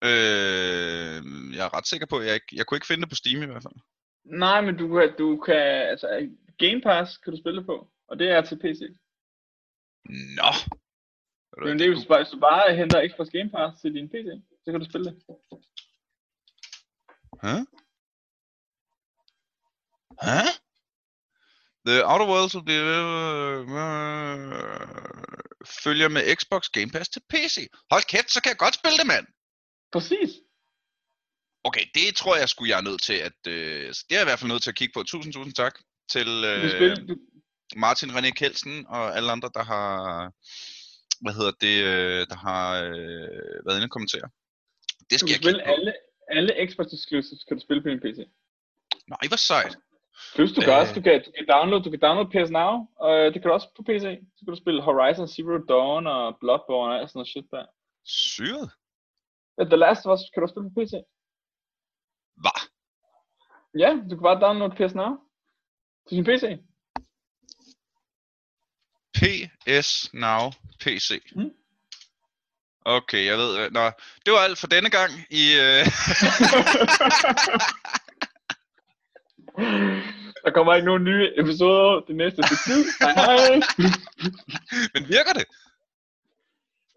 [0.03, 1.19] Øh,
[1.55, 3.43] jeg er ret sikker på, at jeg, ikke, jeg kunne ikke finde det på Steam
[3.43, 3.73] i hvert fald.
[4.25, 5.55] Nej, men du, kan- du kan,
[5.91, 6.07] altså,
[6.57, 8.81] Game Pass kan du spille på, og det er til PC.
[10.39, 10.51] Nå.
[11.55, 14.09] Du Men det er jo, bare- hvis du bare henter Xbox Game Pass til din
[14.09, 14.27] PC,
[14.63, 15.15] så kan du spille det.
[17.43, 17.55] Hæ?
[20.25, 20.41] Hæ?
[21.87, 23.65] The Outer Worlds will be, øh,
[25.83, 27.67] følger med Xbox Game Pass til PC.
[27.91, 29.25] Hold kæft, så kan jeg godt spille det, mand.
[29.91, 30.29] Præcis.
[31.63, 33.39] Okay, det tror jeg skulle jeg er nødt til at...
[33.47, 35.03] Øh, det er jeg i hvert fald nødt til at kigge på.
[35.03, 35.79] Tusind, tusind tak
[36.11, 37.15] til Du øh, spille, du,
[37.75, 40.31] Martin René Kelsen og alle andre, der har...
[41.23, 41.75] Hvad hedder det?
[41.91, 44.27] Øh, der har øh, været inde og kommentere.
[45.09, 45.71] Det du skal kan jeg spille på.
[45.73, 45.91] alle,
[46.35, 48.19] alle Xbox exclusives, kan du spille på din PC.
[49.13, 49.73] Nej, hvor sejt.
[50.35, 50.79] Plus du kan Øh.
[50.81, 52.71] også, du kan, du kan downloade, du kan downloade PS Now,
[53.05, 54.05] og øh, det kan du også på PC.
[54.35, 57.65] Så kan du spille Horizon Zero Dawn og Bloodborne og alt sådan noget shit der.
[58.05, 58.67] Syret.
[59.57, 60.93] Ja, The Last of Us kan du spille på PC.
[62.43, 62.59] Hvad?
[63.83, 65.11] Ja, du kan bare downloade PS Now
[66.07, 66.43] til din PC.
[69.15, 71.21] PS Now PC.
[71.35, 71.51] Mm.
[72.85, 73.69] Okay, jeg ved.
[73.71, 73.91] Nå,
[74.25, 75.43] det var alt for denne gang i...
[75.53, 75.85] Øh...
[80.45, 82.85] Der kommer ikke nogen nye episoder det næste tid.
[82.99, 83.61] Hej hej.
[84.93, 85.45] Men virker det?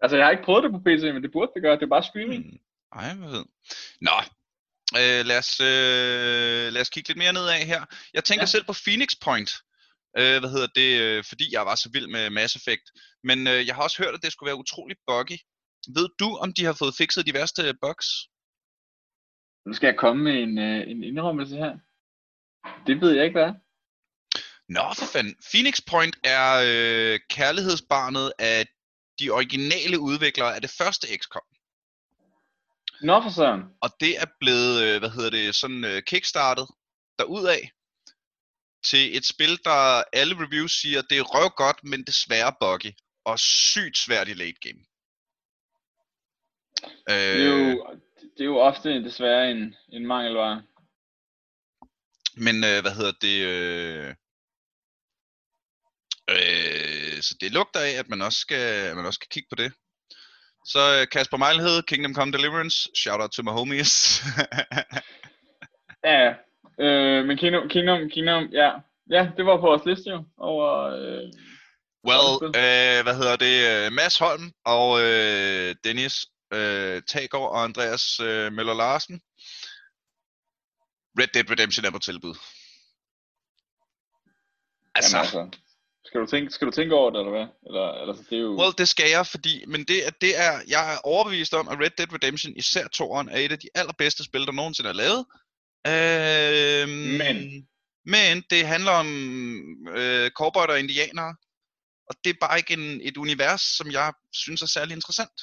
[0.01, 1.75] Altså, jeg har ikke prøvet det på PC, men det burde det gøre.
[1.75, 2.43] Det er bare streaming.
[2.43, 2.59] Hmm.
[2.99, 3.45] Ej, hvad ved.
[4.01, 4.17] Nå,
[4.99, 7.81] øh, lad, os, øh, lad os kigge lidt mere nedad her.
[8.13, 8.49] Jeg tænker ja.
[8.49, 8.53] Ja.
[8.55, 9.51] selv på Phoenix Point.
[10.17, 11.01] Øh, hvad hedder det?
[11.01, 12.85] Øh, fordi jeg var så vild med Mass Effect.
[13.23, 15.37] Men øh, jeg har også hørt, at det skulle være utrolig buggy.
[15.95, 18.07] Ved du, om de har fået fikset de værste bugs?
[19.65, 21.73] Nu skal jeg komme med en, øh, en indrømmelse her.
[22.87, 23.53] Det ved jeg ikke, hvad er.
[24.69, 25.35] Nå, for fanden.
[25.51, 28.67] Phoenix Point er øh, kærlighedsbarnet af
[29.19, 31.47] de originale udviklere af det første XCOM.
[33.01, 33.61] Nå for søren.
[33.81, 36.67] Og det er blevet, øh, hvad hedder det, sådan øh, kickstartet
[37.19, 37.61] derudad
[38.83, 42.91] til et spil, der alle reviews siger, det er røv godt, men desværre buggy.
[43.25, 44.85] Og sygt svært i late game.
[47.09, 47.97] Øh, Det er jo,
[48.37, 50.63] det er jo ofte desværre en, en mangelvare.
[52.35, 53.37] Men øh, hvad hedder det?
[53.45, 54.15] Øh,
[56.29, 59.55] øh, så det lugter af, at man også skal, at man også skal kigge på
[59.55, 59.73] det.
[60.65, 63.93] Så øh, Kasper Mejlhed, Kingdom Come Deliverance, shout out to my homies.
[66.03, 66.33] Ja.
[66.79, 68.71] Øh, men Kingdom, Kingdom, Kingdom, ja.
[69.09, 70.23] Ja, det var på vores liste jo.
[70.37, 71.31] Over, øh,
[72.07, 73.85] well, øh, hvad hedder det?
[73.85, 79.21] øh, Mads Holm og øh, Dennis øh, Tagård og Andreas øh, Møller Larsen.
[81.19, 82.35] Red Dead Redemption er på tilbud.
[84.95, 85.59] Altså, jamen, altså.
[86.05, 87.47] Skal du, tænke, skal du tænke over det, eller hvad?
[87.67, 88.57] Eller, eller så det er jo...
[88.59, 91.89] Well, det skal jeg, fordi, men det, det er, jeg er overbevist om, at Red
[91.97, 95.25] Dead Redemption, især toeren, er et af de allerbedste spil, der nogensinde er lavet.
[95.87, 96.89] Øhm,
[97.21, 97.69] Men.
[98.05, 99.09] Men det handler om
[99.97, 101.35] øh, cowboy og indianere,
[102.09, 105.37] og det er bare ikke en, et univers, som jeg synes er særlig interessant.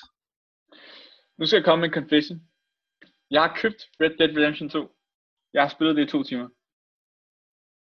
[1.38, 2.38] Nu skal jeg komme med en confession.
[3.30, 4.96] Jeg har købt Red Dead Redemption 2.
[5.54, 6.48] Jeg har spillet det i to timer.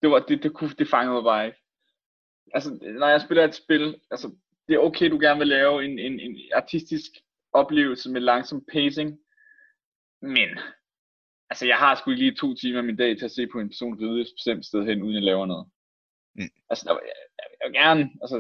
[0.02, 1.58] Det, var, det, det, kunne, det fangede mig bare ikke.
[2.54, 4.36] Altså, når jeg spiller et spil, altså,
[4.68, 7.10] det er okay, du gerne vil lave en, en, en artistisk
[7.52, 9.18] oplevelse med langsom pacing,
[10.22, 10.48] men
[11.50, 13.58] altså, jeg har sgu ikke lige to timer af min dag til at se på
[13.60, 15.66] en person ride et bestemt sted hen, uden jeg laver noget.
[16.38, 16.50] Mm.
[16.70, 17.16] Altså, jeg, jeg,
[17.60, 18.38] jeg vil gerne, altså,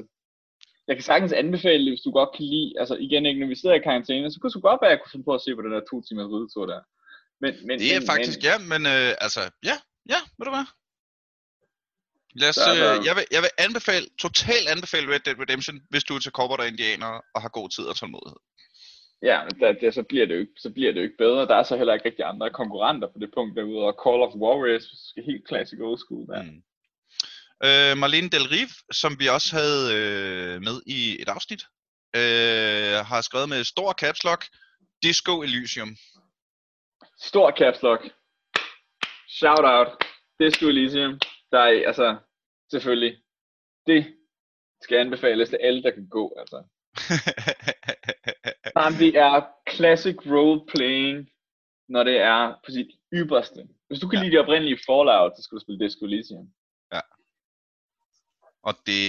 [0.88, 3.54] jeg kan sagtens anbefale det, hvis du godt kan lide, altså igen ikke, når vi
[3.60, 5.54] sidder i karantæne, så kunne det godt være, at jeg kunne finde på at se
[5.56, 6.80] på den der to timers ridetur der.
[7.42, 9.76] Men, men, Det er men, faktisk, men, ja, men øh, altså, ja,
[10.12, 10.66] ja, ved du hvad?
[12.40, 16.04] Lad os, der- øh, jeg, vil, jeg vil anbefale, totalt anbefale Red Dead Redemption, hvis
[16.04, 18.40] du er til cowboy og indianer og har god tid og tålmodighed.
[19.22, 21.46] Ja, men der, der, så, bliver det jo ikke, så bliver det jo ikke bedre.
[21.46, 24.34] Der er så heller ikke rigtig andre konkurrenter på det punkt derude, og Call of
[24.34, 26.42] Warriors, skal helt classic old school der.
[26.42, 26.62] Mm.
[27.66, 31.62] Øh, Marlene Del Rive, som vi også havde øh, med i et afsnit,
[32.16, 34.42] øh, har skrevet med stor caps lock,
[35.02, 35.96] Disco Elysium.
[37.20, 38.02] Stor caps lock.
[39.28, 39.88] Shout out.
[40.40, 41.20] Disco Elysium.
[41.52, 42.16] Der er, altså,
[42.70, 43.18] selvfølgelig.
[43.86, 44.14] Det
[44.82, 46.62] skal anbefales til alle, der kan gå, altså.
[48.76, 51.30] Jamen, det er classic role-playing,
[51.88, 53.60] når det er på sit ypperste.
[53.88, 54.20] Hvis du kan Ja.
[54.20, 54.24] ja.
[54.24, 56.48] lide det oprindelige Fallout, så skal du spille Disco Elysium.
[58.68, 59.06] og det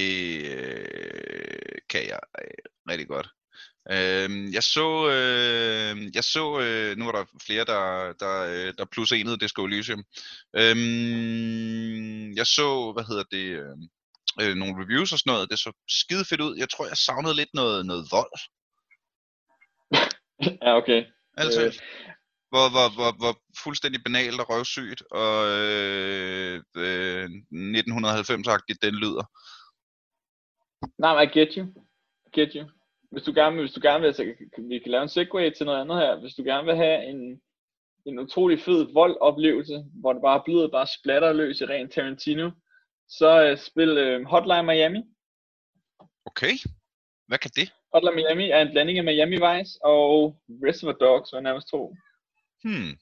[0.57, 3.27] øh, kan jeg øh, rigtig godt.
[3.91, 8.85] Øh, jeg så, øh, jeg så øh, nu er der flere, der, der, øh, der
[8.85, 10.03] plus enede Disco Elysium.
[10.55, 10.77] Øh,
[12.37, 13.75] jeg så, hvad hedder det, øh,
[14.41, 16.57] øh, nogle reviews og sådan noget, det så skide fedt ud.
[16.57, 18.35] Jeg tror, jeg savnede lidt noget, noget vold.
[20.65, 21.05] ja, okay.
[21.37, 21.67] Altså, Øh.
[21.67, 21.73] øh.
[22.49, 23.33] hvor, hvor, hvor, hvor
[23.63, 27.25] fuldstændig banalt og røvsygt og øh, øh,
[27.79, 29.25] 1990-agtigt den lyder.
[31.01, 31.65] Nej, men I get you.
[32.27, 32.69] I get you.
[33.11, 34.23] Hvis du gerne, hvis du gerne vil, så
[34.55, 36.19] kan- vi kan lave en segue til noget andet her.
[36.19, 37.41] Hvis du gerne vil have en,
[38.05, 42.51] en utrolig fed voldoplevelse, hvor det bare blodet bare splatter løs i ren Tarantino,
[43.07, 45.01] så uh, spil uh, Hotline Miami.
[46.25, 46.53] Okay,
[47.27, 47.73] hvad kan det?
[47.95, 51.95] Hotline Miami er en blanding af Miami Vice og Reservoir Dogs, var nærmest tro.
[52.63, 52.93] Hmm.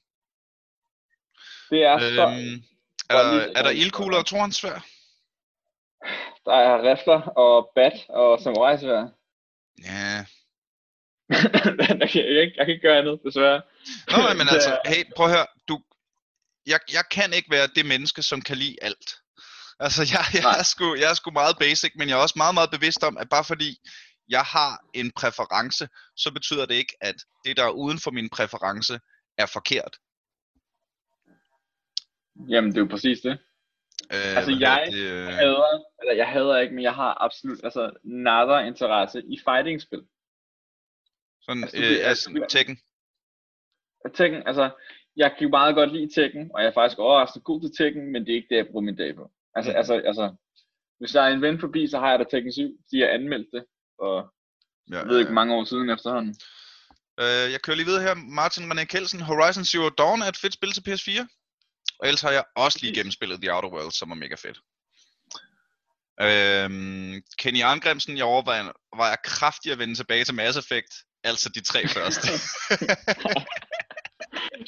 [1.70, 2.24] Det er så...
[2.26, 2.56] Øhm,
[3.10, 4.78] er, der, er der ildkugler og tornsvær?
[6.46, 9.02] Der er rifler og bat og samurai svær.
[9.88, 10.24] Ja.
[12.00, 13.62] jeg, kan, jeg, jeg kan ikke gøre andet, desværre.
[14.10, 15.46] Nå, nej, men altså, er- hey, prøv at høre.
[15.68, 15.80] Du,
[16.66, 19.10] jeg, jeg kan ikke være det menneske, som kan lide alt.
[19.80, 20.58] Altså, jeg, jeg, Nej.
[20.58, 23.16] er sgu, jeg er sgu meget basic, men jeg er også meget, meget bevidst om,
[23.18, 23.70] at bare fordi
[24.28, 27.14] jeg har en præference, så betyder det ikke, at
[27.44, 29.00] det, der er uden for min præference,
[29.38, 29.96] er forkert.
[32.48, 33.38] Jamen, det er jo præcis det.
[34.12, 37.90] Øh, Altså, jeg det, øh, hader, eller jeg hader ikke, men jeg har absolut altså
[38.04, 40.02] nader interesse i fighting-spil.
[41.42, 42.76] sådan, altså, øh, bliver- altså, Tekken.
[44.14, 44.70] Tekken, altså,
[45.16, 48.12] jeg kan jo meget godt lide Tekken, og jeg er faktisk overraskende god til Tekken,
[48.12, 49.30] men det er ikke det, jeg bruger min dag på.
[49.54, 49.76] Altså, Mm.
[49.76, 50.34] altså, altså,
[50.98, 53.48] hvis der er en ven forbi, så har jeg da Tekken 7, de har anmeldt
[53.52, 53.64] det,
[53.98, 54.30] og
[54.90, 56.34] Ja, jeg ved ikke, mange år siden efterhånden.
[57.20, 58.14] Øh, jeg kører lige videre her.
[58.14, 59.20] Martin René Kelsen.
[59.20, 61.26] Horizon Zero Dawn er et fedt spil til PS4.
[61.98, 64.58] Og ellers har jeg også lige gennemspillet The Outer Worlds, som er mega fedt.
[66.20, 68.64] Øhm, Kenny Arngrimsen, jeg overvejer
[68.96, 70.92] var jeg kraftig at vende tilbage til Mass Effect.
[71.24, 72.28] Altså de tre første.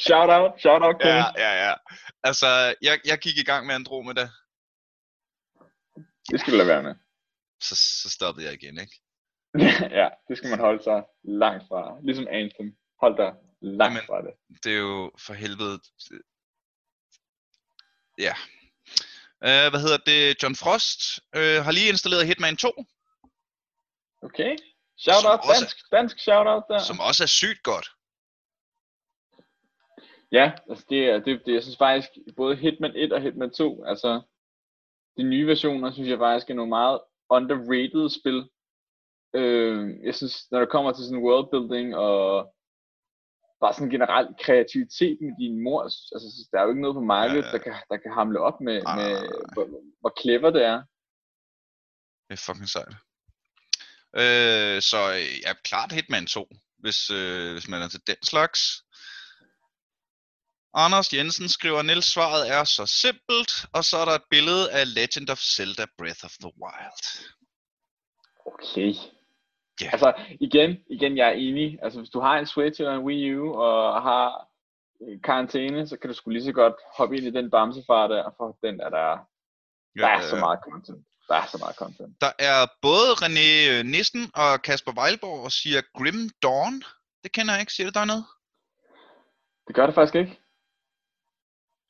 [0.07, 1.15] Shout out, shout out, Kenny.
[1.15, 1.75] ja, ja, ja.
[2.23, 4.29] Altså, jeg, jeg gik i gang med Andromeda,
[6.31, 6.95] Det skal du lade være med.
[7.63, 8.97] så, så stoppede jeg igen, ikke?
[10.01, 11.99] ja, det skal man holde sig langt fra.
[12.03, 12.77] Ligesom Anthem.
[13.01, 14.35] Hold dig langt Jamen, fra det.
[14.65, 15.81] Det er jo for helvede...
[18.19, 18.35] Ja.
[19.49, 20.43] Øh, hvad hedder det?
[20.43, 21.01] John Frost
[21.39, 22.85] øh, har lige installeret Hitman 2,
[24.23, 24.57] Okay.
[24.99, 26.79] Shout Som out, dansk, dansk shout out der.
[26.79, 27.87] som også er sygt godt.
[30.33, 33.85] Ja, altså det er, det, det, jeg synes faktisk, både Hitman 1 og Hitman 2,
[33.85, 34.23] altså
[35.17, 37.01] de nye versioner, synes jeg faktisk er nogle meget
[37.31, 38.49] underrated spil.
[39.39, 42.53] Øh, jeg synes, når det kommer til sådan worldbuilding og
[43.61, 47.43] bare sådan generelt kreativitet med din mor, altså der er jo ikke noget på markedet,
[47.43, 47.53] Ja, ja.
[47.53, 49.55] der, kan, der kan hamle op med, Nej, med nej, nej.
[49.55, 49.67] hvor,
[50.01, 50.79] hvor clever det er.
[52.29, 52.95] Det er fucking sejt.
[54.23, 54.99] Øh, så
[55.45, 58.61] ja, klart Hitman 2, hvis, øh, hvis man er til den slags.
[60.75, 64.95] Anders Jensen skriver, Niels svaret er så simpelt, og så er der et billede af
[64.95, 67.05] Legend of Zelda Breath of the Wild.
[68.47, 68.95] Okay.
[69.81, 69.89] Ja.
[69.93, 71.79] Altså, igen, igen, jeg er enig.
[71.83, 74.49] Altså, hvis du har en Switch eller en Wii U, og har
[75.03, 78.35] øh, karantæne, så kan du sgu lige så godt hoppe ind i den bamsefar der,
[78.37, 79.19] for den er der,
[79.97, 81.07] der er så meget content.
[81.29, 82.21] Der er så meget content.
[82.21, 86.83] Der er både René øh, Nissen og Kasper Weilborg og siger Grim Dawn.
[87.23, 87.73] Det kender jeg ikke.
[87.73, 88.25] Siger det dig noget?
[89.67, 90.41] Det gør det faktisk ikke.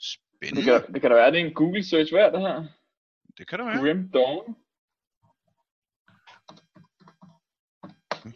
[0.01, 0.73] Spændende.
[0.73, 2.65] Det kan, det kan da være, det er en Google search værd, det her.
[3.39, 3.79] Det kan det være.
[3.81, 4.57] Grim Dawn.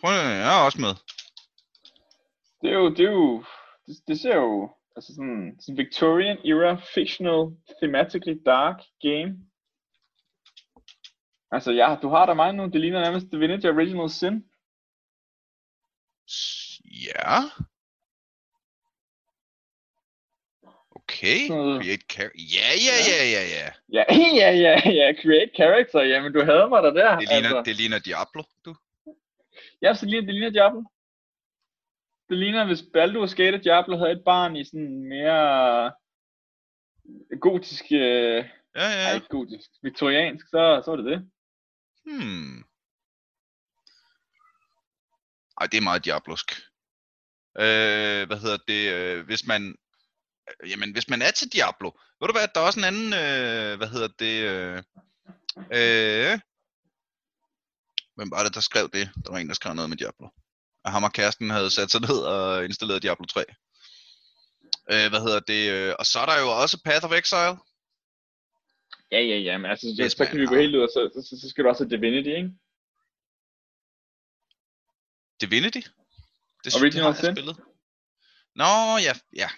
[0.01, 0.95] Prøv, at- jeg er også med.
[2.62, 3.45] Det er jo, det er jo,
[3.86, 7.43] det, det ser jo, altså sådan, sådan Victorian era fictional
[7.82, 9.32] thematically dark game.
[11.53, 14.45] Altså, ja, du har der mig nu, det ligner nærmest Divinity Original Sin.
[16.84, 17.36] Ja.
[20.91, 21.49] Okay.
[21.49, 22.38] Create character.
[22.57, 23.66] Ja, ja, ja, ja, ja.
[23.97, 24.05] Ja,
[24.41, 27.18] ja, ja, ja, create character, jamen du havde mig der der.
[27.18, 27.62] Det ligner, altså.
[27.70, 28.74] det ligner Diablo, du.
[29.83, 30.83] Ja, så ligner, det ligner Diablo.
[32.28, 35.93] Det ligner, hvis Baldur's Gate og Diablo havde et barn i sådan mere
[37.41, 38.45] gotisk, øh,
[38.76, 39.09] Ja, ja.
[39.09, 39.14] ja.
[39.14, 41.31] ikke gotisk, viktoriansk, så, så var det det.
[42.05, 42.59] Hmm.
[45.61, 46.53] Ej, det er meget diablosk.
[47.59, 48.93] Øh, hvad hedder det?
[48.95, 49.76] Øh, hvis man...
[50.49, 53.12] øh, Jamen, hvis man er til Diablo, ved du hvad, der er også en anden,
[53.22, 54.78] øh, hvad hedder det, øh,
[55.78, 56.39] øh,
[58.21, 59.11] hvem var det, der skrev det?
[59.25, 60.29] Der var en, der skrev noget med Diablo.
[60.85, 63.45] Og ham og kæresten havde sat sig ned og installeret Diablo 3.
[64.93, 65.62] Øh, hvad hedder det?
[65.75, 67.57] øh, Og så er der jo også Path of Exile.
[69.14, 71.01] Ja, ja, ja, men altså, så, Hvis så kan vi gå helt ud, og så,
[71.14, 72.51] så, så, så skal du også have Divinity, ikke?
[75.41, 75.83] Divinity?
[76.64, 77.35] Det, Original det har jeg Sin?
[77.37, 77.57] spillet.
[78.61, 78.73] Nå,
[79.07, 79.49] ja, ja.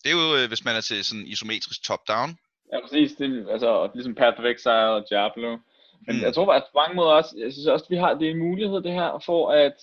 [0.00, 2.30] Det er jo, øh, hvis man er til sådan isometrisk top-down.
[2.72, 3.10] Ja, præcis.
[3.18, 5.58] Det, altså, ligesom Path of Exile og Diablo.
[6.06, 6.22] Men Mm.
[6.22, 8.30] jeg tror at på mange måder også, jeg synes også, at vi har, det er
[8.30, 9.76] en mulighed det her, for at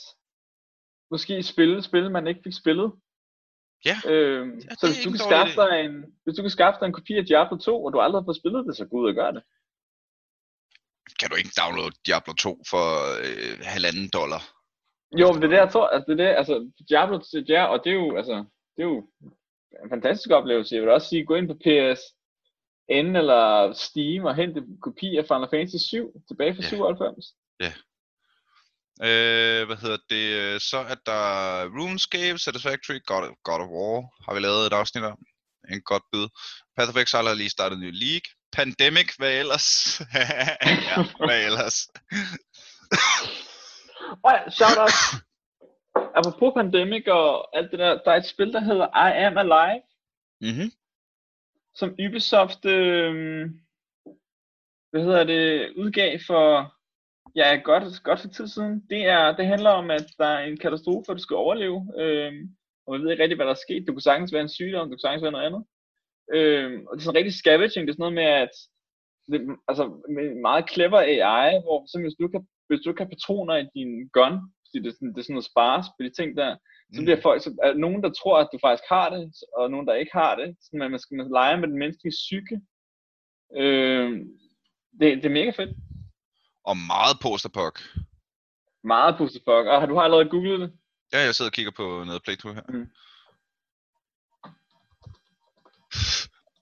[1.12, 2.92] måske spille spil, man ikke fik spillet.
[3.86, 3.96] Ja.
[4.12, 6.94] Øhm, Ja, så hvis du, kan skaffe dig en, hvis du kan skaffe dig en
[6.94, 9.16] kopi af Diablo 2, og du aldrig har fået spillet det, så gå ud og
[9.16, 9.44] gør det.
[11.20, 12.86] Kan du ikke downloade Diablo 2 for
[13.26, 14.42] øh, halvanden dollar?
[15.22, 16.56] Jo, men det er det, jeg tror, altså det er det, altså
[16.90, 17.16] Diablo,
[17.56, 18.36] ja, og det er jo, altså,
[18.76, 18.98] det er jo
[19.84, 20.76] en fantastisk oplevelse.
[20.76, 21.58] Jeg vil også sige, gå ind på
[22.90, 26.70] PSN eller Steam og hente en kopi af Final Fantasy 7 tilbage fra Ja.
[26.70, 27.26] 97.
[29.02, 30.62] Øh, hvad hedder det?
[30.62, 31.22] Så er der
[31.78, 35.18] RuneScape, Satisfactory, God of, God of War, har vi lavet et afsnit om.
[35.72, 36.28] En godt bid.
[36.78, 38.28] Path of Exile har lige startet en ny league.
[38.52, 40.02] Pandemic, hvad ellers?
[40.90, 41.78] ja, hvad ellers?
[44.24, 44.94] Og ja, shout out.
[46.16, 49.82] Apropos Pandemic og alt det der, der er et spil, der hedder I Am Alive,
[50.42, 50.72] Mhm
[51.76, 53.50] som Ubisoft, øh,
[54.92, 56.74] hvad hedder det, udgav for,
[57.36, 58.84] ja, godt, godt for tid siden.
[58.90, 61.94] Det, er, det handler om, at der er en katastrofe, og du skal overleve.
[61.98, 62.34] Øh,
[62.86, 63.88] og man ved ikke rigtig, hvad der er sket.
[63.88, 65.64] Du kunne sagtens være en sygdom, du kunne sagtens være noget andet.
[66.36, 67.84] Øh, og det er sådan rigtig scavenging.
[67.84, 68.54] Det er sådan noget med, at
[69.32, 69.84] det, altså
[70.16, 73.92] med meget clever AI, hvor simpelthen, hvis du kan, hvis du kan patroner i din
[74.18, 76.52] gun, fordi det er sådan, det er sådan noget spars på de ting der,
[76.94, 77.06] så Mm.
[77.06, 79.94] bliver folk, så er nogen, der tror, at du faktisk har det, og nogen, der
[79.94, 80.56] ikke har det.
[80.62, 82.62] Så man, man skal man lege med den menneskelige psyke.
[83.56, 84.12] Øh,
[85.00, 85.78] det, det er mega fedt.
[86.64, 87.80] Og meget posterpok.
[88.84, 89.48] Meget positivt.
[89.48, 90.74] Og har du har allerede googlet det?
[91.14, 92.64] Ja, jeg sidder og kigger på noget playthrough her.
[92.70, 92.90] Mm.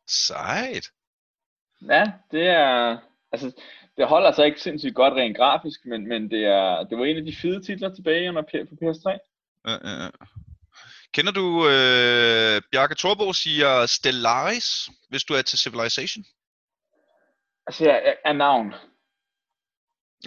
[0.07, 0.85] Sejt.
[1.89, 2.97] Ja, det er...
[3.31, 3.61] Altså,
[3.97, 7.17] det holder altså ikke sindssygt godt rent grafisk, men, men det, er, det var en
[7.17, 9.30] af de fede titler tilbage under på PS3.
[9.67, 10.09] Ja, ja.
[11.13, 16.25] Kender du øh, Bjarke Torbo siger Stellaris, hvis du er til Civilization?
[17.67, 18.73] Altså, jeg jeg er navn,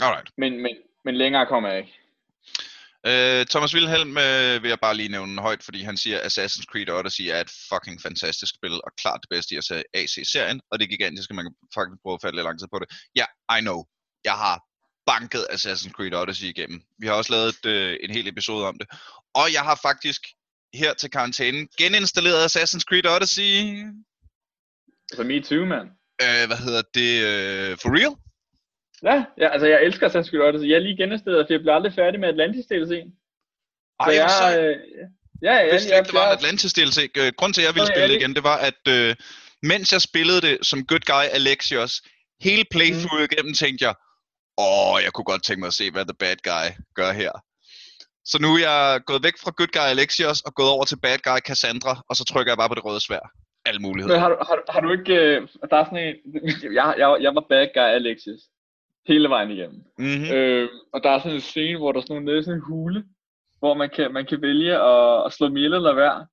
[0.03, 0.31] Alright.
[0.37, 1.99] men, men, men længere kommer jeg ikke.
[3.07, 6.69] Øh, Thomas Wilhelm øh, vil jeg bare lige nævne højt, fordi han siger, at Assassin's
[6.71, 9.59] Creed Odyssey er et fucking fantastisk spil, og klart det bedste i
[9.95, 12.89] AC-serien, og det er gigantisk, at man kan faktisk falde lidt lang tid på det.
[13.21, 13.27] Ja,
[13.57, 13.85] I know.
[14.25, 14.57] Jeg har
[15.07, 16.83] banket Assassin's Creed Odyssey igennem.
[16.99, 18.89] Vi har også lavet et, øh, en hel episode om det.
[19.35, 20.21] Og jeg har faktisk
[20.75, 23.53] her til karantænen geninstalleret Assassin's Creed Odyssey.
[25.11, 25.89] Altså, me too, mand.
[26.23, 27.13] Øh, hvad hedder det?
[27.31, 28.15] Øh, for real?
[29.03, 30.69] Ja, ja, altså jeg elsker Assassin's Creed Odyssey.
[30.69, 32.93] Jeg er lige genestedet, for jeg blev aldrig færdig med Atlantis DLC.
[34.01, 34.59] Ej, Så jeg, sejt.
[34.61, 34.77] øh,
[35.43, 36.99] ja, ja, Jeg vidste jeg, ikke, det var en jeg, Atlantis DLC.
[37.17, 39.17] Øh, Grunden til, at jeg ville spille det- igen, det var, at øh,
[39.63, 42.03] mens jeg spillede det som good guy Alexios,
[42.41, 43.29] hele playthrough Mm.
[43.33, 43.95] igennem tænkte jeg,
[44.59, 47.33] åh, jeg kunne godt tænke mig at se, hvad the bad guy gør her.
[48.31, 51.19] Så nu er jeg gået væk fra good guy Alexios og gået over til bad
[51.29, 53.25] guy Cassandra, og så trykker jeg bare på det røde svær.
[53.69, 54.15] Alle muligheder.
[54.15, 55.15] Men har, har, har du ikke...
[55.15, 56.17] Øh, der er sådan en...
[56.79, 58.41] Jeg, jeg, jeg var bad guy Alexis.
[59.09, 59.81] Hele vejen igennem.
[59.99, 60.31] Mm-hmm.
[60.35, 62.59] Øh, og der er sådan en scene, hvor der er sådan nogle nede i sådan
[62.59, 63.05] en hule,
[63.59, 66.27] hvor man kan, man kan vælge at, at slå mig eller være.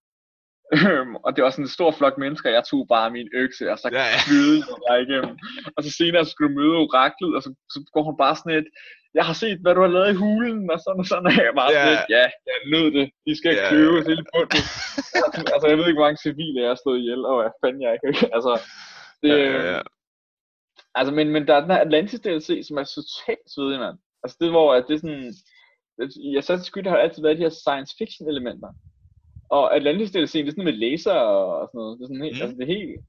[0.78, 3.78] Øhm, og det var sådan en stor flok mennesker, jeg tog bare min økse, og
[3.80, 4.20] så Ja, ja.
[4.28, 4.60] flyede
[4.90, 5.36] jeg igennem.
[5.76, 8.68] Og så senere skulle du møde oraklet, og så, så går hun bare sådan et,
[9.20, 11.54] jeg har set, hvad du har lavet i hulen, og sådan og sådan, og jeg
[11.62, 11.84] bare Ja.
[11.86, 13.70] sådan ja, jeg nød det, de skal Ja.
[13.70, 14.64] kløve hele bundet.
[15.54, 17.92] altså, jeg ved ikke, hvor mange civile jeg har slået ihjel, og hvad fanden jeg
[17.96, 18.52] ikke, altså,
[19.22, 19.82] det, Ja, ja, ja.
[21.00, 23.98] Altså, men, men der er den her Atlantis DLC, som er totalt svedig, mand.
[24.24, 25.34] Altså, det hvor, at det er sådan...
[26.30, 28.70] I Assassin's Creed har altid været de her science fiction elementer.
[29.52, 32.00] Og Atlantis DLC, det er sådan med laser og sådan noget.
[32.00, 32.42] Det er sådan helt, Mm.
[32.44, 33.00] altså det er helt...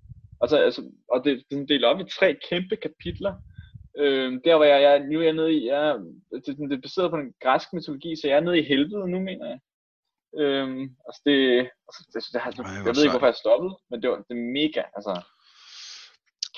[0.43, 0.81] Altså, altså,
[1.13, 3.35] og det, det er sådan delt op i tre kæmpe kapitler.
[4.03, 5.99] Øhm, der hvor jeg, jeg, nu er jeg nede i, jeg,
[6.31, 9.11] det, er det er baseret på den græske mytologi, så jeg er nede i helvede
[9.11, 9.59] nu, mener jeg.
[10.41, 11.37] Øhm, altså det,
[11.89, 14.35] altså det, det, det, Ej, jeg, ved ikke, hvorfor jeg stoppede, men det var det
[14.39, 15.13] er mega, altså.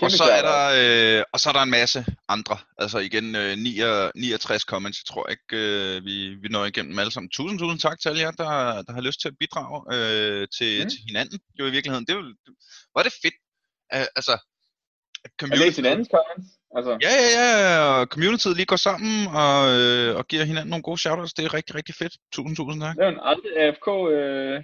[0.03, 0.63] Og så, er der,
[1.19, 2.57] øh, og så er der en masse andre.
[2.79, 4.99] Altså igen, øh, 69 69 comments.
[5.01, 7.31] Jeg tror ikke, øh, vi, vi når igennem dem alle sammen.
[7.31, 10.83] Tusind, tusind tak til alle jer, der, der har lyst til at bidrage øh, til,
[10.83, 10.91] mm.
[10.91, 11.39] Til hinanden.
[11.59, 12.07] Jo i virkeligheden.
[12.07, 12.15] Det
[12.93, 13.35] hvor er det fedt.
[13.95, 14.35] Uh, altså,
[15.25, 16.49] at Jeg læste hinandens comments.
[16.77, 20.83] Altså, Ja, ja, ja, og communityet lige går sammen og, øh, og giver hinanden nogle
[20.83, 21.35] gode shoutouts.
[21.35, 22.15] Det er rigtig, rigtig fedt.
[22.33, 22.97] Tusind, tusind tak.
[22.97, 24.57] det er en aldrig AFK øh,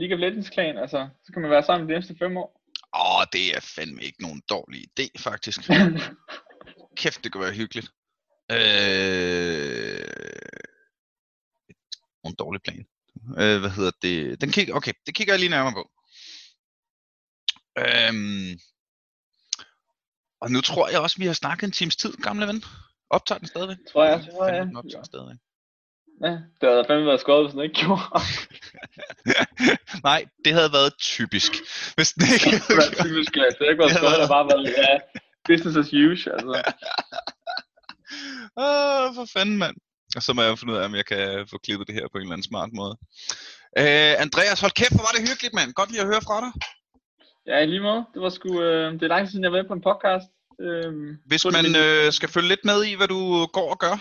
[0.00, 2.50] League of Legends klan, altså, så kan man være sammen de næste fem år.
[2.94, 5.60] Åh, det er fandme ikke nogen dårlig idé, faktisk.
[6.98, 7.88] Kæft, det kunne være hyggeligt.
[8.50, 10.06] Øh...
[12.24, 12.86] En dårlig plan.
[13.38, 14.40] Øh, hvad hedder det?
[14.40, 15.90] Den kigger, okay, det kigger jeg lige nærmere på.
[17.78, 18.58] Øhm...
[20.40, 22.64] Og nu tror jeg også, vi har snakket en times tid, gamle ven.
[23.10, 23.76] Optager den stadigvæk?
[23.92, 24.70] tror jeg, tror jeg.
[24.76, 25.36] Optager stadigvæk.
[26.24, 28.02] Ja, det havde fandme været skåret, hvis den ikke gjorde.
[30.08, 31.52] Nej, det havde været typisk.
[31.96, 33.52] Hvis den ikke det havde været typisk glas.
[33.54, 34.92] Det havde ikke været Det skåret, der bare været, ja,
[35.48, 36.72] business as usual, altså.
[38.64, 39.76] Åh, for fanden, mand.
[40.16, 42.18] Og så må jeg finde ud af, om jeg kan få klippet det her på
[42.18, 42.94] en eller anden smart måde.
[43.80, 45.72] Øh, Andreas, hold kæft, hvor var det hyggeligt, mand.
[45.72, 46.52] Godt lige at høre fra dig.
[47.46, 48.04] Ja, i lige måde.
[48.14, 50.28] Det var sgu, øh, det er lang tid siden, jeg har været på en podcast.
[50.66, 53.96] Øhm, Hvis det man øh, skal følge lidt med i, hvad du går og gør,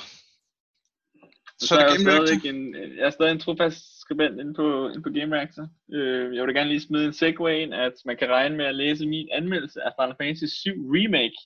[1.60, 2.26] så, så er er det jeg, Reactor.
[2.26, 5.68] stadig en, jeg er stadig en trofast skribent inde på, inde på Game Reactor.
[5.94, 8.66] Øh, jeg vil da gerne lige smide en segue ind, at man kan regne med
[8.66, 11.40] at læse min anmeldelse af Final Fantasy 7 Remake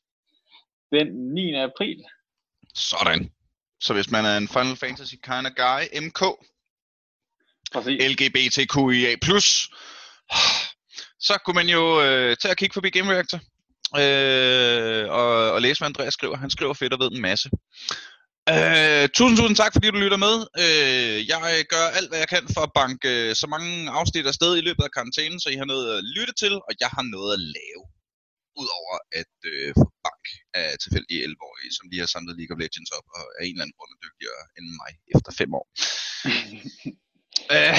[0.92, 1.54] den 9.
[1.56, 2.04] april.
[2.76, 3.32] Sådan.
[3.82, 6.22] Så hvis man er en Final Fantasy kind of guy, MK,
[7.74, 8.02] Præcis.
[8.12, 9.16] LGBTQIA+,
[11.28, 13.40] så kunne man jo øh, tage og kigge forbi Game Reactor
[14.02, 16.38] øh, og, og læse, hvad Andreas skriver.
[16.38, 17.50] Han skriver fedt og ved en masse.
[18.52, 20.36] Øh, tusind, tusind tak, fordi du lytter med.
[20.64, 21.40] Øh, jeg
[21.74, 24.84] gør alt, hvad jeg kan for at banke øh, så mange afsnit afsted i løbet
[24.88, 27.84] af karantænen, så I har noget at lytte til, og jeg har noget at lave.
[28.62, 30.26] Udover at øh, få bank
[30.62, 33.64] af tilfældige 11-årige, som lige har samlet League of Legends op, og er en eller
[33.64, 35.66] anden grund er dygtigere end mig efter fem år.
[37.52, 37.78] Øh,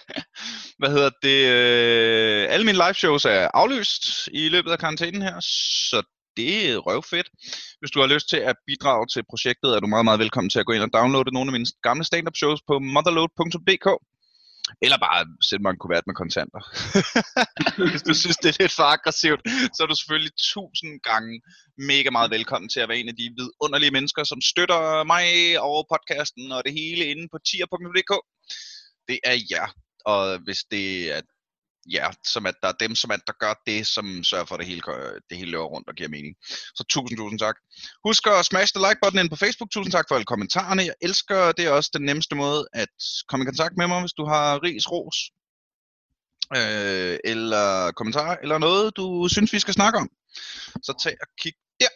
[0.78, 1.40] Hvad hedder det?
[1.56, 5.40] øh, Alle mine live shows er aflyst i løbet af karantænen her,
[5.88, 6.02] så
[6.38, 7.28] det er røvfedt.
[7.80, 10.60] Hvis du har lyst til at bidrage til projektet, er du meget, meget velkommen til
[10.60, 13.88] at gå ind og downloade nogle af mine gamle stand-up shows på motherload.dk.
[14.84, 16.62] Eller bare sætte mig en kuvert med kontanter.
[17.92, 19.42] Hvis du synes, det er lidt for aggressivt,
[19.74, 21.32] så er du selvfølgelig tusind gange
[21.90, 24.80] mega meget velkommen til at være en af de vidunderlige mennesker, som støtter
[25.14, 25.26] mig
[25.66, 28.12] og podcasten og det hele inde på tier.dk.
[29.08, 29.68] Det er jer.
[30.12, 30.86] Og hvis det
[31.16, 31.20] er
[31.92, 34.58] ja, som at der er dem, som at der gør det, som sørger for, at
[34.58, 34.82] det hele,
[35.30, 36.34] det hele løber rundt og giver mening.
[36.78, 37.56] Så tusind, tusind tak.
[38.06, 39.70] Husk at smash the like-button ind på Facebook.
[39.70, 40.82] Tusind tak for alle kommentarerne.
[40.82, 42.88] Jeg elsker, det er også den nemmeste måde at
[43.28, 45.18] komme i kontakt med mig, hvis du har ris, ros,
[46.56, 50.08] øh, eller kommentarer, eller noget, du synes, vi skal snakke om.
[50.82, 51.88] Så tag og kig der.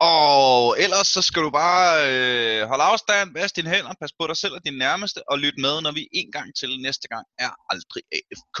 [0.00, 4.36] Og ellers så skal du bare øh, holde afstand, vask dine hænder, pas på dig
[4.36, 7.50] selv og din nærmeste, og lyt med, når vi en gang til næste gang er
[7.72, 8.60] aldrig AFK.